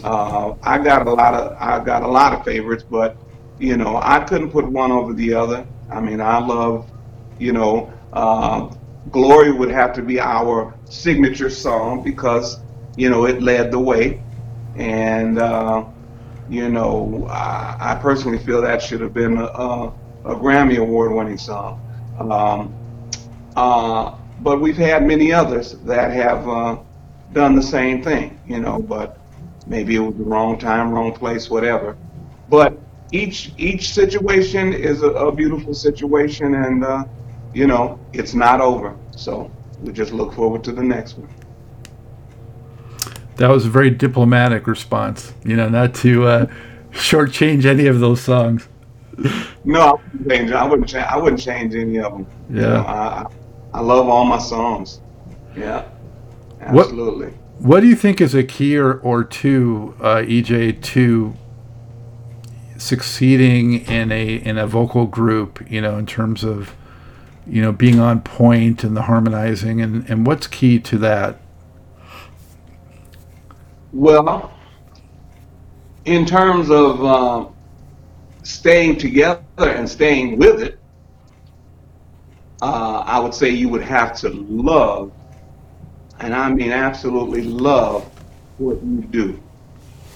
uh, 0.03 0.55
I 0.63 0.79
got 0.79 1.07
a 1.07 1.11
lot 1.11 1.35
of 1.35 1.57
I 1.59 1.83
got 1.83 2.03
a 2.03 2.09
lot 2.09 2.35
of 2.35 2.45
favorites, 2.45 2.85
but 2.89 3.17
you 3.59 3.77
know 3.77 3.97
I 4.03 4.21
couldn't 4.21 4.51
put 4.51 4.67
one 4.67 4.93
over 4.93 5.15
the 5.15 5.33
other. 5.33 5.67
I 5.91 6.01
mean, 6.01 6.21
I 6.21 6.39
love, 6.39 6.91
you 7.39 7.53
know, 7.53 7.93
uh, 8.15 8.71
"Gloria" 9.11 9.55
would 9.55 9.71
have 9.71 9.93
to 9.95 10.03
be 10.03 10.19
our 10.21 10.75
signature 10.85 11.51
song 11.51 12.03
because 12.03 12.61
you 12.97 13.11
know 13.11 13.27
it 13.27 13.43
led 13.43 13.71
the 13.71 13.79
way, 13.79 14.23
and 14.77 15.39
uh, 15.39 15.85
you 16.49 16.69
know 16.71 17.27
I, 17.31 17.77
I 17.81 17.95
personally 17.97 18.39
feel 18.39 18.63
that 18.63 18.81
should 18.81 19.01
have 19.01 19.13
been 19.13 19.37
a, 19.39 19.45
a, 19.45 19.87
a 20.25 20.35
Grammy 20.37 20.79
award-winning 20.79 21.39
song. 21.39 21.81
Um, 22.19 22.75
uh, 23.57 24.15
but 24.41 24.61
we've 24.61 24.77
had 24.77 25.07
many 25.07 25.33
others 25.33 25.73
that 25.85 26.13
have 26.13 26.49
uh, 26.49 26.79
done 27.33 27.57
the 27.57 27.63
same 27.63 28.03
thing, 28.03 28.39
you 28.47 28.61
know, 28.61 28.79
but 28.81 29.19
maybe 29.67 29.97
it 29.97 30.01
was 30.01 30.15
the 30.17 30.25
wrong 30.25 30.59
time, 30.59 30.91
wrong 30.91 31.13
place, 31.13 31.51
whatever. 31.51 31.97
But 32.49 32.79
each 33.13 33.53
each 33.57 33.93
situation 33.93 34.73
is 34.73 35.03
a, 35.03 35.11
a 35.11 35.33
beautiful 35.33 35.75
situation, 35.75 36.55
and 36.55 36.85
uh, 36.85 37.05
you 37.55 37.67
know, 37.67 37.99
it's 38.13 38.35
not 38.35 38.61
over. 38.61 38.97
So 39.17 39.51
we 39.83 39.93
just 39.93 40.13
look 40.13 40.33
forward 40.35 40.65
to 40.65 40.73
the 40.73 40.83
next 40.83 41.17
one. 41.17 41.29
That 43.37 43.51
was 43.51 43.67
a 43.67 43.71
very 43.71 43.91
diplomatic 43.91 44.67
response. 44.67 45.33
You 45.45 45.57
know, 45.57 45.69
not 45.69 45.95
to 45.97 46.25
uh, 46.27 46.47
shortchange 46.93 47.65
any 47.65 47.87
of 47.87 48.01
those 48.01 48.21
songs. 48.21 48.69
No, 49.65 49.81
I 49.81 49.93
wouldn't 50.13 50.29
change. 50.29 50.53
I 50.53 50.65
wouldn't 50.67 50.89
change. 50.89 51.07
I 51.07 51.17
wouldn't 51.17 51.41
change 51.41 51.75
any 51.75 51.99
of 51.99 52.13
them. 52.13 52.27
You 52.51 52.61
Yeah. 52.61 52.69
know, 52.69 52.81
I 52.83 53.27
I 53.73 53.81
love 53.81 54.09
all 54.09 54.25
my 54.25 54.39
songs. 54.39 55.01
Yeah, 55.57 55.85
What- 56.71 56.87
absolutely. 56.87 57.33
What 57.61 57.81
do 57.81 57.87
you 57.87 57.95
think 57.97 58.21
is 58.21 58.35
a 58.35 58.43
key 58.43 58.77
or, 58.77 58.95
or 58.95 59.23
two, 59.23 59.95
uh, 60.01 60.17
EJ, 60.27 60.73
to 60.83 61.35
succeeding 62.77 63.75
in 63.87 64.11
a 64.13 64.35
in 64.37 64.59
a 64.59 64.67
vocal 64.67 65.07
group? 65.07 65.65
You 65.71 65.81
know, 65.81 65.97
in 65.97 66.07
terms 66.07 66.43
of 66.45 66.75
you 67.47 67.61
know 67.61 67.73
being 67.73 68.01
on 68.01 68.21
point 68.21 68.85
and 68.85 68.97
the 68.97 69.03
harmonizing, 69.03 69.81
and 69.81 70.09
and 70.09 70.27
what's 70.27 70.47
key 70.47 70.79
to 70.81 70.99
that? 70.99 71.41
Well, 73.93 74.53
in 76.05 76.27
terms 76.27 76.71
of 76.71 77.05
um, 77.05 77.55
staying 78.43 78.99
together 78.99 79.41
and 79.59 79.89
staying 79.89 80.39
with 80.39 80.63
it, 80.63 80.79
uh, 82.63 83.03
I 83.07 83.19
would 83.21 83.35
say 83.35 83.51
you 83.51 83.69
would 83.69 83.83
have 83.83 84.17
to 84.19 84.31
love, 84.31 85.13
and 86.21 86.35
I 86.35 86.51
mean 86.51 86.73
absolutely 86.73 87.43
love 87.43 88.11
what 88.59 88.83
you 88.83 89.03
do. 89.03 89.41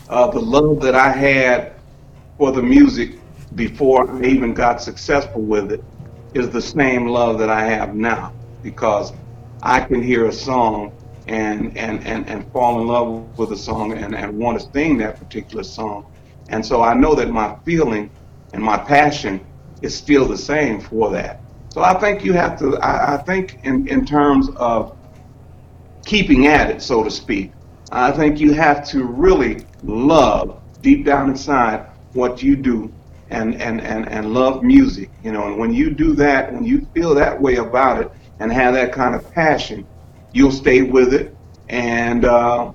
Uh, 0.09 0.29
the 0.29 0.41
love 0.41 0.81
that 0.81 0.95
I 0.95 1.13
had 1.13 1.75
for 2.39 2.53
the 2.53 2.63
music 2.63 3.19
before 3.55 4.11
I 4.11 4.25
even 4.25 4.55
got 4.55 4.81
successful 4.81 5.43
with 5.43 5.73
it 5.73 5.85
is 6.35 6.51
the 6.51 6.61
same 6.63 7.07
love 7.07 7.39
that 7.39 7.51
I 7.51 7.65
have 7.65 7.95
now 7.95 8.33
because 8.63 9.13
I 9.63 9.81
can 9.81 10.03
hear 10.03 10.27
a 10.27 10.33
song 10.33 10.93
and 11.27 11.77
and, 11.77 12.07
and, 12.07 12.29
and 12.29 12.51
fall 12.53 12.81
in 12.81 12.89
love 12.89 13.39
with 13.39 13.53
a 13.53 13.57
song 13.57 13.93
and, 13.93 14.15
and 14.15 14.39
want 14.39 14.61
to 14.61 14.69
sing 14.73 14.99
that 14.99 15.19
particular 15.19 15.63
song. 15.63 16.07
And 16.49 16.65
so 16.65 16.83
I 16.83 16.95
know 16.95 17.15
that 17.15 17.31
my 17.31 17.57
feeling 17.65 18.11
and 18.53 18.63
my 18.63 18.79
passion 18.79 19.45
is 19.83 19.97
still 19.97 20.27
the 20.27 20.39
same 20.39 20.81
for 20.81 21.11
that. 21.11 21.43
So 21.71 21.83
I 21.83 21.99
think 22.01 22.25
you 22.25 22.33
have 22.33 22.59
to, 22.61 22.77
I, 22.79 23.15
I 23.15 23.17
think 23.19 23.61
in, 23.63 23.87
in 23.89 24.07
terms 24.07 24.49
of 24.57 24.97
keeping 26.05 26.47
at 26.47 26.71
it, 26.71 26.83
so 26.83 27.05
to 27.05 27.11
speak, 27.11 27.53
I 27.93 28.11
think 28.11 28.41
you 28.41 28.53
have 28.55 28.87
to 28.89 29.05
really 29.05 29.67
love 29.83 30.61
deep 30.83 31.05
down 31.05 31.29
inside 31.29 31.87
what 32.15 32.43
you 32.43 32.57
do 32.57 32.93
and, 33.31 33.61
and, 33.61 33.81
and, 33.81 34.09
and 34.09 34.33
love 34.33 34.63
music, 34.63 35.11
you 35.23 35.33
know, 35.33 35.47
and 35.47 35.59
when 35.59 35.73
you 35.73 35.91
do 35.91 36.15
that, 36.15 36.53
when 36.53 36.65
you 36.65 36.87
feel 36.95 37.15
that 37.15 37.41
way 37.41 37.57
about 37.57 38.01
it 38.01 38.11
and 38.41 38.53
have 38.53 38.75
that 38.75 38.93
kind 38.93 39.15
of 39.15 39.31
passion, 39.33 39.87
you'll 40.33 40.53
stay 40.53 40.83
with 40.83 41.13
it 41.13 41.37
and 41.69 42.25
uh, 42.25 42.73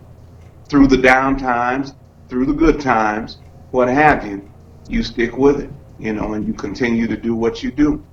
through 0.69 0.87
the 0.87 0.97
down 0.97 1.37
times, 1.37 1.93
through 2.29 2.45
the 2.45 2.53
good 2.53 2.79
times, 2.79 3.37
what 3.71 3.87
have 3.87 4.25
you, 4.25 4.47
you 4.87 5.03
stick 5.03 5.37
with 5.37 5.59
it, 5.59 5.69
you 5.97 6.13
know, 6.13 6.33
and 6.33 6.45
you 6.45 6.53
continue 6.53 7.07
to 7.07 7.17
do 7.17 7.35
what 7.35 7.63
you 7.63 7.71
do 7.71 8.03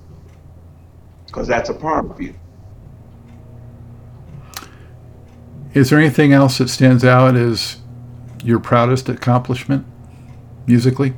because 1.27 1.47
that's 1.47 1.69
a 1.69 1.75
part 1.75 2.11
of 2.11 2.21
you. 2.21 2.35
Is 5.73 5.91
there 5.91 5.99
anything 5.99 6.33
else 6.33 6.59
that 6.59 6.69
stands 6.69 7.05
out 7.05 7.37
as 7.37 7.77
your 8.43 8.59
proudest 8.59 9.09
accomplishment 9.09 9.87
musically? 10.67 11.15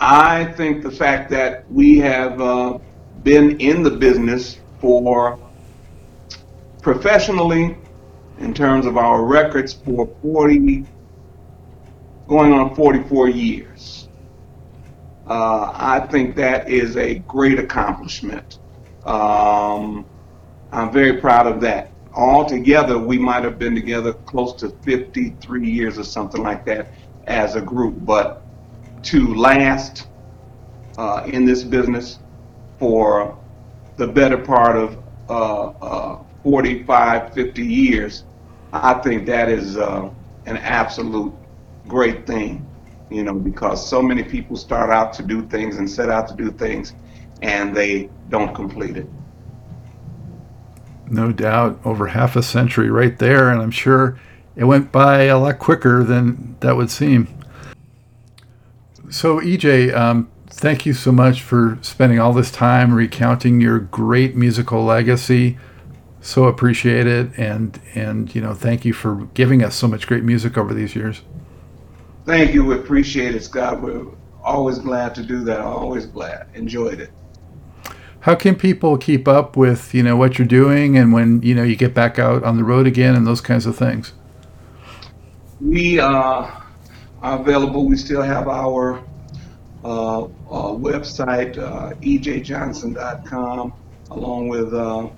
I 0.00 0.44
think 0.52 0.82
the 0.82 0.90
fact 0.90 1.30
that 1.30 1.70
we 1.70 1.98
have 1.98 2.40
uh, 2.40 2.78
been 3.24 3.60
in 3.60 3.82
the 3.82 3.90
business 3.90 4.58
for 4.80 5.38
professionally, 6.82 7.76
in 8.38 8.54
terms 8.54 8.86
of 8.86 8.96
our 8.96 9.24
records, 9.24 9.72
for 9.72 10.08
40, 10.22 10.86
going 12.28 12.52
on 12.52 12.74
44 12.74 13.28
years. 13.28 14.08
Uh, 15.26 15.72
I 15.74 16.06
think 16.10 16.36
that 16.36 16.70
is 16.70 16.96
a 16.96 17.16
great 17.20 17.58
accomplishment. 17.58 18.60
Um, 19.04 20.06
I'm 20.70 20.92
very 20.92 21.20
proud 21.20 21.46
of 21.46 21.60
that. 21.62 21.90
Altogether, 22.14 22.98
we 22.98 23.18
might 23.18 23.44
have 23.44 23.58
been 23.58 23.74
together 23.74 24.12
close 24.12 24.54
to 24.54 24.70
53 24.82 25.68
years 25.68 25.98
or 25.98 26.04
something 26.04 26.42
like 26.42 26.64
that 26.66 26.92
as 27.26 27.56
a 27.56 27.60
group, 27.60 27.96
but 28.06 28.47
to 29.08 29.34
last 29.34 30.06
uh, 30.98 31.22
in 31.26 31.46
this 31.46 31.64
business 31.64 32.18
for 32.78 33.38
the 33.96 34.06
better 34.06 34.36
part 34.36 34.76
of 34.76 35.02
uh, 35.30 35.68
uh, 35.80 36.22
45, 36.42 37.32
50 37.32 37.64
years, 37.64 38.24
I 38.74 38.94
think 38.94 39.24
that 39.24 39.48
is 39.48 39.78
uh, 39.78 40.10
an 40.44 40.58
absolute 40.58 41.32
great 41.86 42.26
thing, 42.26 42.68
you 43.10 43.24
know, 43.24 43.32
because 43.32 43.88
so 43.88 44.02
many 44.02 44.22
people 44.22 44.56
start 44.56 44.90
out 44.90 45.14
to 45.14 45.22
do 45.22 45.46
things 45.48 45.78
and 45.78 45.90
set 45.90 46.10
out 46.10 46.28
to 46.28 46.34
do 46.34 46.50
things 46.50 46.92
and 47.40 47.74
they 47.74 48.10
don't 48.28 48.54
complete 48.54 48.98
it. 48.98 49.06
No 51.08 51.32
doubt, 51.32 51.80
over 51.82 52.08
half 52.08 52.36
a 52.36 52.42
century 52.42 52.90
right 52.90 53.18
there, 53.18 53.48
and 53.48 53.62
I'm 53.62 53.70
sure 53.70 54.20
it 54.54 54.64
went 54.64 54.92
by 54.92 55.22
a 55.22 55.38
lot 55.38 55.58
quicker 55.58 56.04
than 56.04 56.58
that 56.60 56.76
would 56.76 56.90
seem. 56.90 57.37
So, 59.10 59.40
EJ, 59.40 59.94
um, 59.94 60.30
thank 60.48 60.84
you 60.84 60.92
so 60.92 61.12
much 61.12 61.42
for 61.42 61.78
spending 61.82 62.18
all 62.18 62.32
this 62.32 62.50
time 62.50 62.92
recounting 62.92 63.60
your 63.60 63.78
great 63.78 64.36
musical 64.36 64.84
legacy. 64.84 65.58
So 66.20 66.44
appreciate 66.44 67.06
it, 67.06 67.30
and 67.38 67.80
and 67.94 68.34
you 68.34 68.40
know, 68.40 68.52
thank 68.52 68.84
you 68.84 68.92
for 68.92 69.28
giving 69.34 69.62
us 69.62 69.74
so 69.76 69.86
much 69.86 70.06
great 70.06 70.24
music 70.24 70.58
over 70.58 70.74
these 70.74 70.96
years. 70.96 71.22
Thank 72.26 72.52
you. 72.52 72.64
We 72.64 72.74
appreciate 72.74 73.34
it, 73.34 73.44
Scott. 73.44 73.80
We're 73.80 74.04
always 74.42 74.78
glad 74.78 75.14
to 75.14 75.22
do 75.22 75.44
that. 75.44 75.60
Always 75.60 76.06
glad. 76.06 76.48
Enjoyed 76.54 77.00
it. 77.00 77.10
How 78.20 78.34
can 78.34 78.56
people 78.56 78.98
keep 78.98 79.28
up 79.28 79.56
with 79.56 79.94
you 79.94 80.02
know 80.02 80.16
what 80.16 80.38
you're 80.38 80.46
doing 80.46 80.98
and 80.98 81.12
when 81.12 81.40
you 81.42 81.54
know 81.54 81.62
you 81.62 81.76
get 81.76 81.94
back 81.94 82.18
out 82.18 82.42
on 82.42 82.56
the 82.56 82.64
road 82.64 82.86
again 82.86 83.14
and 83.14 83.26
those 83.26 83.40
kinds 83.40 83.64
of 83.64 83.76
things? 83.76 84.12
We 85.60 86.00
uh, 86.00 86.50
available. 87.22 87.86
We 87.86 87.96
still 87.96 88.22
have 88.22 88.48
our 88.48 89.02
uh, 89.84 90.24
uh, 90.24 90.28
website, 90.74 91.56
uh, 91.58 91.94
ejjohnson.com, 92.02 93.72
along 94.10 94.48
with 94.48 94.74
uh, 94.74 95.08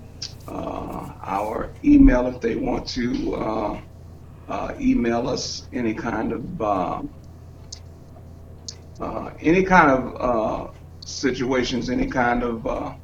uh, 0.48 1.12
our 1.22 1.70
email 1.84 2.26
if 2.26 2.40
they 2.40 2.57
want 2.57 2.86
to 2.88 3.34
uh, 3.34 4.74
email 4.78 5.28
us 5.28 5.66
any 5.72 5.94
kind 5.94 6.32
of 6.32 7.09
any 9.40 9.62
kind 9.62 9.90
of 9.90 10.74
situations, 11.05 11.88
any 11.88 12.07
kind 12.07 12.42
of 12.42 12.99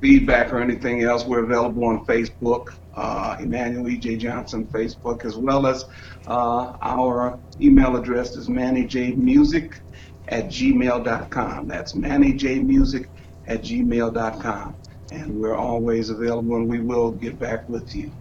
feedback 0.00 0.52
or 0.52 0.60
anything 0.60 1.02
else. 1.02 1.24
We're 1.24 1.44
available 1.44 1.84
on 1.84 2.04
Facebook, 2.06 2.74
uh, 2.94 3.36
Emmanuel 3.40 3.88
E.J. 3.88 4.16
Johnson 4.16 4.66
Facebook, 4.66 5.24
as 5.24 5.36
well 5.36 5.66
as 5.66 5.84
uh, 6.26 6.76
our 6.80 7.38
email 7.60 7.96
address 7.96 8.36
is 8.36 8.48
mannyjmusic 8.48 9.80
at 10.28 10.46
gmail.com. 10.46 11.68
That's 11.68 11.92
mannyjmusic 11.92 13.08
at 13.46 13.62
gmail.com. 13.62 14.76
And 15.10 15.40
we're 15.40 15.56
always 15.56 16.10
available 16.10 16.56
and 16.56 16.68
we 16.68 16.80
will 16.80 17.12
get 17.12 17.38
back 17.38 17.68
with 17.68 17.94
you. 17.96 18.12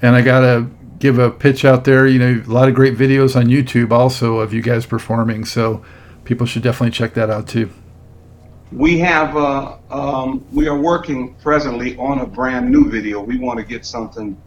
And 0.00 0.14
I 0.14 0.22
gotta 0.22 0.68
give 0.98 1.18
a 1.18 1.30
pitch 1.30 1.64
out 1.64 1.84
there. 1.84 2.06
You 2.06 2.18
know, 2.18 2.42
a 2.46 2.52
lot 2.52 2.68
of 2.68 2.74
great 2.74 2.96
videos 2.96 3.34
on 3.34 3.46
YouTube 3.46 3.90
also 3.90 4.38
of 4.38 4.54
you 4.54 4.62
guys 4.62 4.86
performing. 4.86 5.44
So 5.44 5.84
people 6.24 6.46
should 6.46 6.62
definitely 6.62 6.92
check 6.92 7.14
that 7.14 7.30
out 7.30 7.48
too. 7.48 7.70
We 8.72 8.98
have, 9.00 9.36
uh, 9.36 9.76
um, 9.90 10.44
we 10.52 10.68
are 10.68 10.78
working 10.78 11.34
presently 11.36 11.96
on 11.96 12.20
a 12.20 12.26
brand 12.26 12.70
new 12.70 12.88
video. 12.88 13.20
We 13.20 13.38
want 13.38 13.58
to 13.58 13.64
get 13.64 13.84
something 13.84 14.40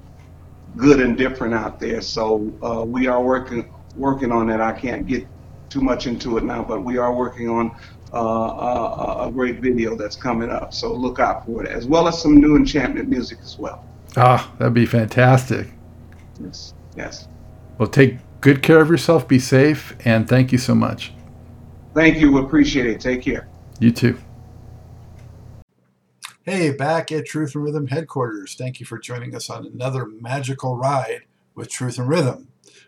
good 0.78 1.02
and 1.02 1.18
different 1.18 1.54
out 1.54 1.80
there. 1.80 2.02
So 2.02 2.52
uh, 2.64 2.84
we 2.86 3.08
are 3.08 3.22
working 3.22 3.72
working 3.96 4.32
on 4.32 4.48
that. 4.48 4.62
I 4.62 4.72
can't 4.72 5.06
get 5.06 5.28
too 5.70 5.82
much 5.82 6.08
into 6.08 6.38
it 6.38 6.44
now, 6.44 6.64
but 6.64 6.84
we 6.84 6.98
are 6.98 7.14
working 7.14 7.50
on 7.50 7.76
uh, 8.14 8.18
a, 8.18 9.28
a 9.28 9.32
great 9.32 9.60
video 9.60 9.96
that's 9.96 10.16
coming 10.16 10.50
up. 10.50 10.74
So 10.74 10.94
look 10.94 11.20
out 11.20 11.46
for 11.46 11.64
it, 11.64 11.70
as 11.70 11.86
well 11.86 12.08
as 12.08 12.22
some 12.22 12.38
new 12.38 12.56
enchantment 12.56 13.10
music 13.10 13.40
as 13.42 13.58
well. 13.58 13.84
Ah, 14.16 14.52
that'd 14.58 14.74
be 14.74 14.86
fantastic. 14.86 15.68
Yes, 16.40 16.74
yes. 16.96 17.28
Well, 17.78 17.90
take 17.90 18.18
good 18.42 18.62
care 18.62 18.80
of 18.80 18.90
yourself, 18.90 19.28
be 19.28 19.40
safe, 19.40 19.96
and 20.06 20.28
thank 20.28 20.52
you 20.52 20.58
so 20.58 20.76
much. 20.76 21.12
Thank 21.94 22.20
you. 22.20 22.38
Appreciate 22.40 22.88
it. 22.88 23.00
Take 23.00 23.22
care. 23.22 23.48
You 23.84 23.92
too. 23.92 24.18
Hey, 26.44 26.72
back 26.72 27.12
at 27.12 27.26
Truth 27.26 27.54
and 27.54 27.66
Rhythm 27.66 27.88
headquarters. 27.88 28.56
Thank 28.56 28.80
you 28.80 28.86
for 28.86 28.98
joining 28.98 29.36
us 29.36 29.50
on 29.50 29.66
another 29.66 30.06
magical 30.06 30.78
ride 30.78 31.24
with 31.54 31.70
Truth 31.70 32.00
and 32.00 32.08
Rhythm. 32.08 32.48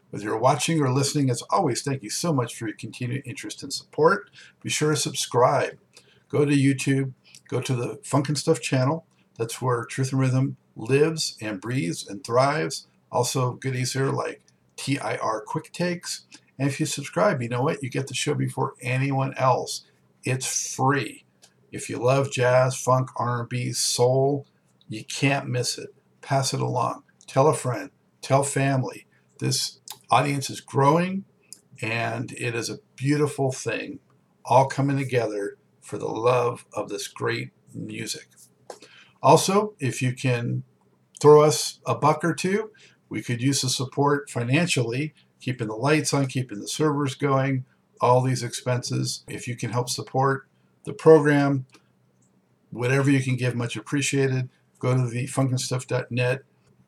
Whether 0.10 0.24
you're 0.24 0.38
watching 0.38 0.82
or 0.82 0.90
listening, 0.94 1.30
as 1.30 1.42
always, 1.50 1.82
thank 1.82 2.02
you 2.02 2.10
so 2.10 2.32
much 2.32 2.56
for 2.56 2.68
your 2.68 2.78
continued 2.78 3.24
interest 3.26 3.62
and 3.62 3.74
support. 3.74 4.30
Be 4.64 4.70
sure 4.70 4.92
to 4.92 4.96
subscribe. 4.96 5.78
Go 6.30 6.46
to 6.46 6.56
YouTube, 6.56 7.12
go 7.50 7.60
to 7.60 7.76
the 7.76 8.00
Funk 8.02 8.30
and 8.30 8.38
Stuff 8.38 8.62
channel. 8.62 9.06
That's 9.38 9.62
where 9.62 9.84
Truth 9.84 10.14
and 10.14 10.22
Rhythm 10.22 10.56
lives 10.78 11.36
and 11.42 11.60
breathes 11.60 12.08
and 12.08 12.24
thrives. 12.24 12.88
Also, 13.12 13.56
goodies 13.56 13.92
here 13.92 14.12
like 14.12 14.44
TIR 14.78 15.44
Quick 15.46 15.74
Takes. 15.74 16.22
And 16.58 16.70
if 16.70 16.80
you 16.80 16.86
subscribe, 16.86 17.42
you 17.42 17.50
know 17.50 17.64
what? 17.64 17.84
You 17.84 17.90
get 17.90 18.08
the 18.08 18.14
show 18.14 18.34
before 18.34 18.76
anyone 18.80 19.34
else. 19.36 19.84
It's 20.26 20.76
free. 20.76 21.26
If 21.72 21.90
you 21.90 21.98
love 21.98 22.32
jazz, 22.32 22.76
funk, 22.76 23.10
R&B, 23.16 23.74
soul, 23.74 24.48
you 24.90 25.04
can't 25.04 25.48
miss 25.48 25.78
it. 25.78 25.90
Pass 26.22 26.54
it 26.54 26.62
along. 26.62 27.04
Tell 27.28 27.48
a 27.48 27.54
friend. 27.54 27.92
Tell 28.22 28.44
family. 28.44 29.06
This 29.40 29.80
audience 30.10 30.50
is 30.50 30.62
growing, 30.62 31.26
and 31.82 32.32
it 32.32 32.56
is 32.56 32.70
a 32.70 32.80
beautiful 32.96 33.52
thing, 33.52 34.00
all 34.46 34.68
coming 34.68 34.98
together 34.98 35.58
for 35.82 35.98
the 35.98 36.08
love 36.08 36.66
of 36.74 36.90
this 36.90 37.08
great 37.08 37.52
music. 37.74 38.30
Also, 39.22 39.76
if 39.80 40.02
you 40.02 40.14
can 40.14 40.64
throw 41.22 41.44
us 41.44 41.80
a 41.86 41.94
buck 41.94 42.24
or 42.24 42.34
two, 42.34 42.72
we 43.10 43.22
could 43.22 43.42
use 43.42 43.62
the 43.62 43.70
support 43.70 44.30
financially, 44.30 45.14
keeping 45.40 45.68
the 45.68 45.76
lights 45.76 46.14
on, 46.14 46.26
keeping 46.26 46.60
the 46.60 46.68
servers 46.68 47.16
going, 47.16 47.66
all 48.02 48.22
these 48.22 48.44
expenses. 48.44 49.24
If 49.28 49.48
you 49.48 49.56
can 49.56 49.72
help 49.72 49.90
support 49.90 50.48
the 50.86 50.94
program, 50.94 51.66
whatever 52.72 53.10
you 53.10 53.22
can 53.22 53.36
give, 53.36 53.56
much 53.56 53.76
appreciated. 53.76 54.50
Go 54.80 54.96
to 54.96 55.08
the 55.08 55.28
funkandstuff.net 55.28 56.42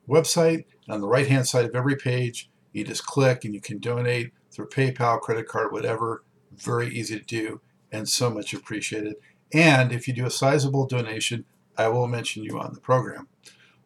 website. 0.07 0.65
And 0.85 0.95
on 0.95 1.01
the 1.01 1.07
right 1.07 1.27
hand 1.27 1.47
side 1.47 1.65
of 1.65 1.75
every 1.75 1.95
page, 1.95 2.49
you 2.73 2.83
just 2.83 3.05
click 3.05 3.45
and 3.45 3.53
you 3.53 3.61
can 3.61 3.79
donate 3.79 4.31
through 4.51 4.69
PayPal, 4.69 5.19
credit 5.21 5.47
card, 5.47 5.71
whatever. 5.71 6.23
Very 6.55 6.89
easy 6.89 7.19
to 7.19 7.25
do 7.25 7.61
and 7.91 8.07
so 8.07 8.29
much 8.29 8.53
appreciated. 8.53 9.15
And 9.53 9.91
if 9.91 10.07
you 10.07 10.13
do 10.13 10.25
a 10.25 10.31
sizable 10.31 10.85
donation, 10.85 11.45
I 11.77 11.87
will 11.87 12.07
mention 12.07 12.43
you 12.43 12.59
on 12.59 12.73
the 12.73 12.81
program. 12.81 13.27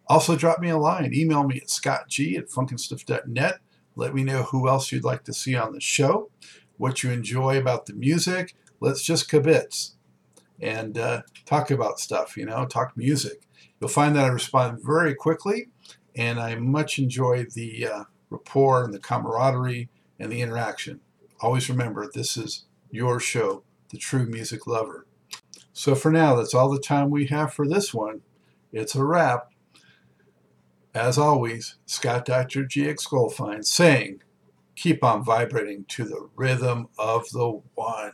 Also, 0.08 0.36
drop 0.36 0.60
me 0.60 0.70
a 0.70 0.78
line. 0.78 1.14
Email 1.14 1.44
me 1.44 1.58
at 1.58 1.68
scottg 1.68 2.38
at 2.38 2.50
funkandstuff.net. 2.50 3.60
Let 3.96 4.16
me 4.16 4.24
know 4.24 4.44
who 4.44 4.68
else 4.68 4.92
you'd 4.92 5.04
like 5.04 5.24
to 5.26 5.34
see 5.34 5.56
on 5.56 5.74
the 5.74 5.82
show, 5.82 6.30
what 6.82 7.04
you 7.04 7.12
enjoy 7.12 7.60
about 7.60 7.86
the 7.86 7.94
music. 7.94 8.56
Let's 8.80 9.04
just 9.04 9.30
kibitz 9.30 9.92
and 10.60 10.98
uh, 10.98 11.22
talk 11.46 11.70
about 11.70 12.00
stuff, 12.00 12.36
you 12.36 12.44
know, 12.44 12.66
talk 12.66 12.98
music. 12.98 13.44
You'll 13.80 13.92
find 13.92 14.16
that 14.16 14.26
I 14.26 14.30
respond 14.30 14.80
very 14.84 15.14
quickly, 15.14 15.68
and 16.16 16.40
I 16.40 16.56
much 16.56 16.98
enjoy 16.98 17.46
the 17.46 17.86
uh, 17.86 18.04
rapport 18.32 18.84
and 18.84 18.92
the 18.92 19.00
camaraderie 19.00 19.90
and 20.20 20.32
the 20.32 20.42
interaction. 20.42 21.02
Always 21.40 21.70
remember, 21.70 22.10
this 22.12 22.36
is 22.36 22.66
your 22.90 23.20
show, 23.20 23.62
The 23.90 24.00
True 24.00 24.26
Music 24.26 24.66
Lover. 24.66 25.06
So 25.74 25.94
for 25.94 26.12
now, 26.12 26.36
that's 26.36 26.56
all 26.56 26.72
the 26.72 26.80
time 26.80 27.12
we 27.12 27.28
have 27.28 27.54
for 27.54 27.68
this 27.68 27.94
one. 27.94 28.22
It's 28.72 28.96
a 28.96 29.06
wrap. 29.06 29.52
As 30.96 31.20
always, 31.20 31.76
Scott 31.86 32.26
Dr. 32.26 32.64
GX 32.64 33.08
Goldfine 33.08 33.64
saying, 33.64 34.24
keep 34.76 35.04
on 35.04 35.24
vibrating 35.24 35.86
to 35.90 36.04
the 36.06 36.30
rhythm 36.36 36.88
of 36.98 37.30
the 37.32 37.62
one. 37.76 38.14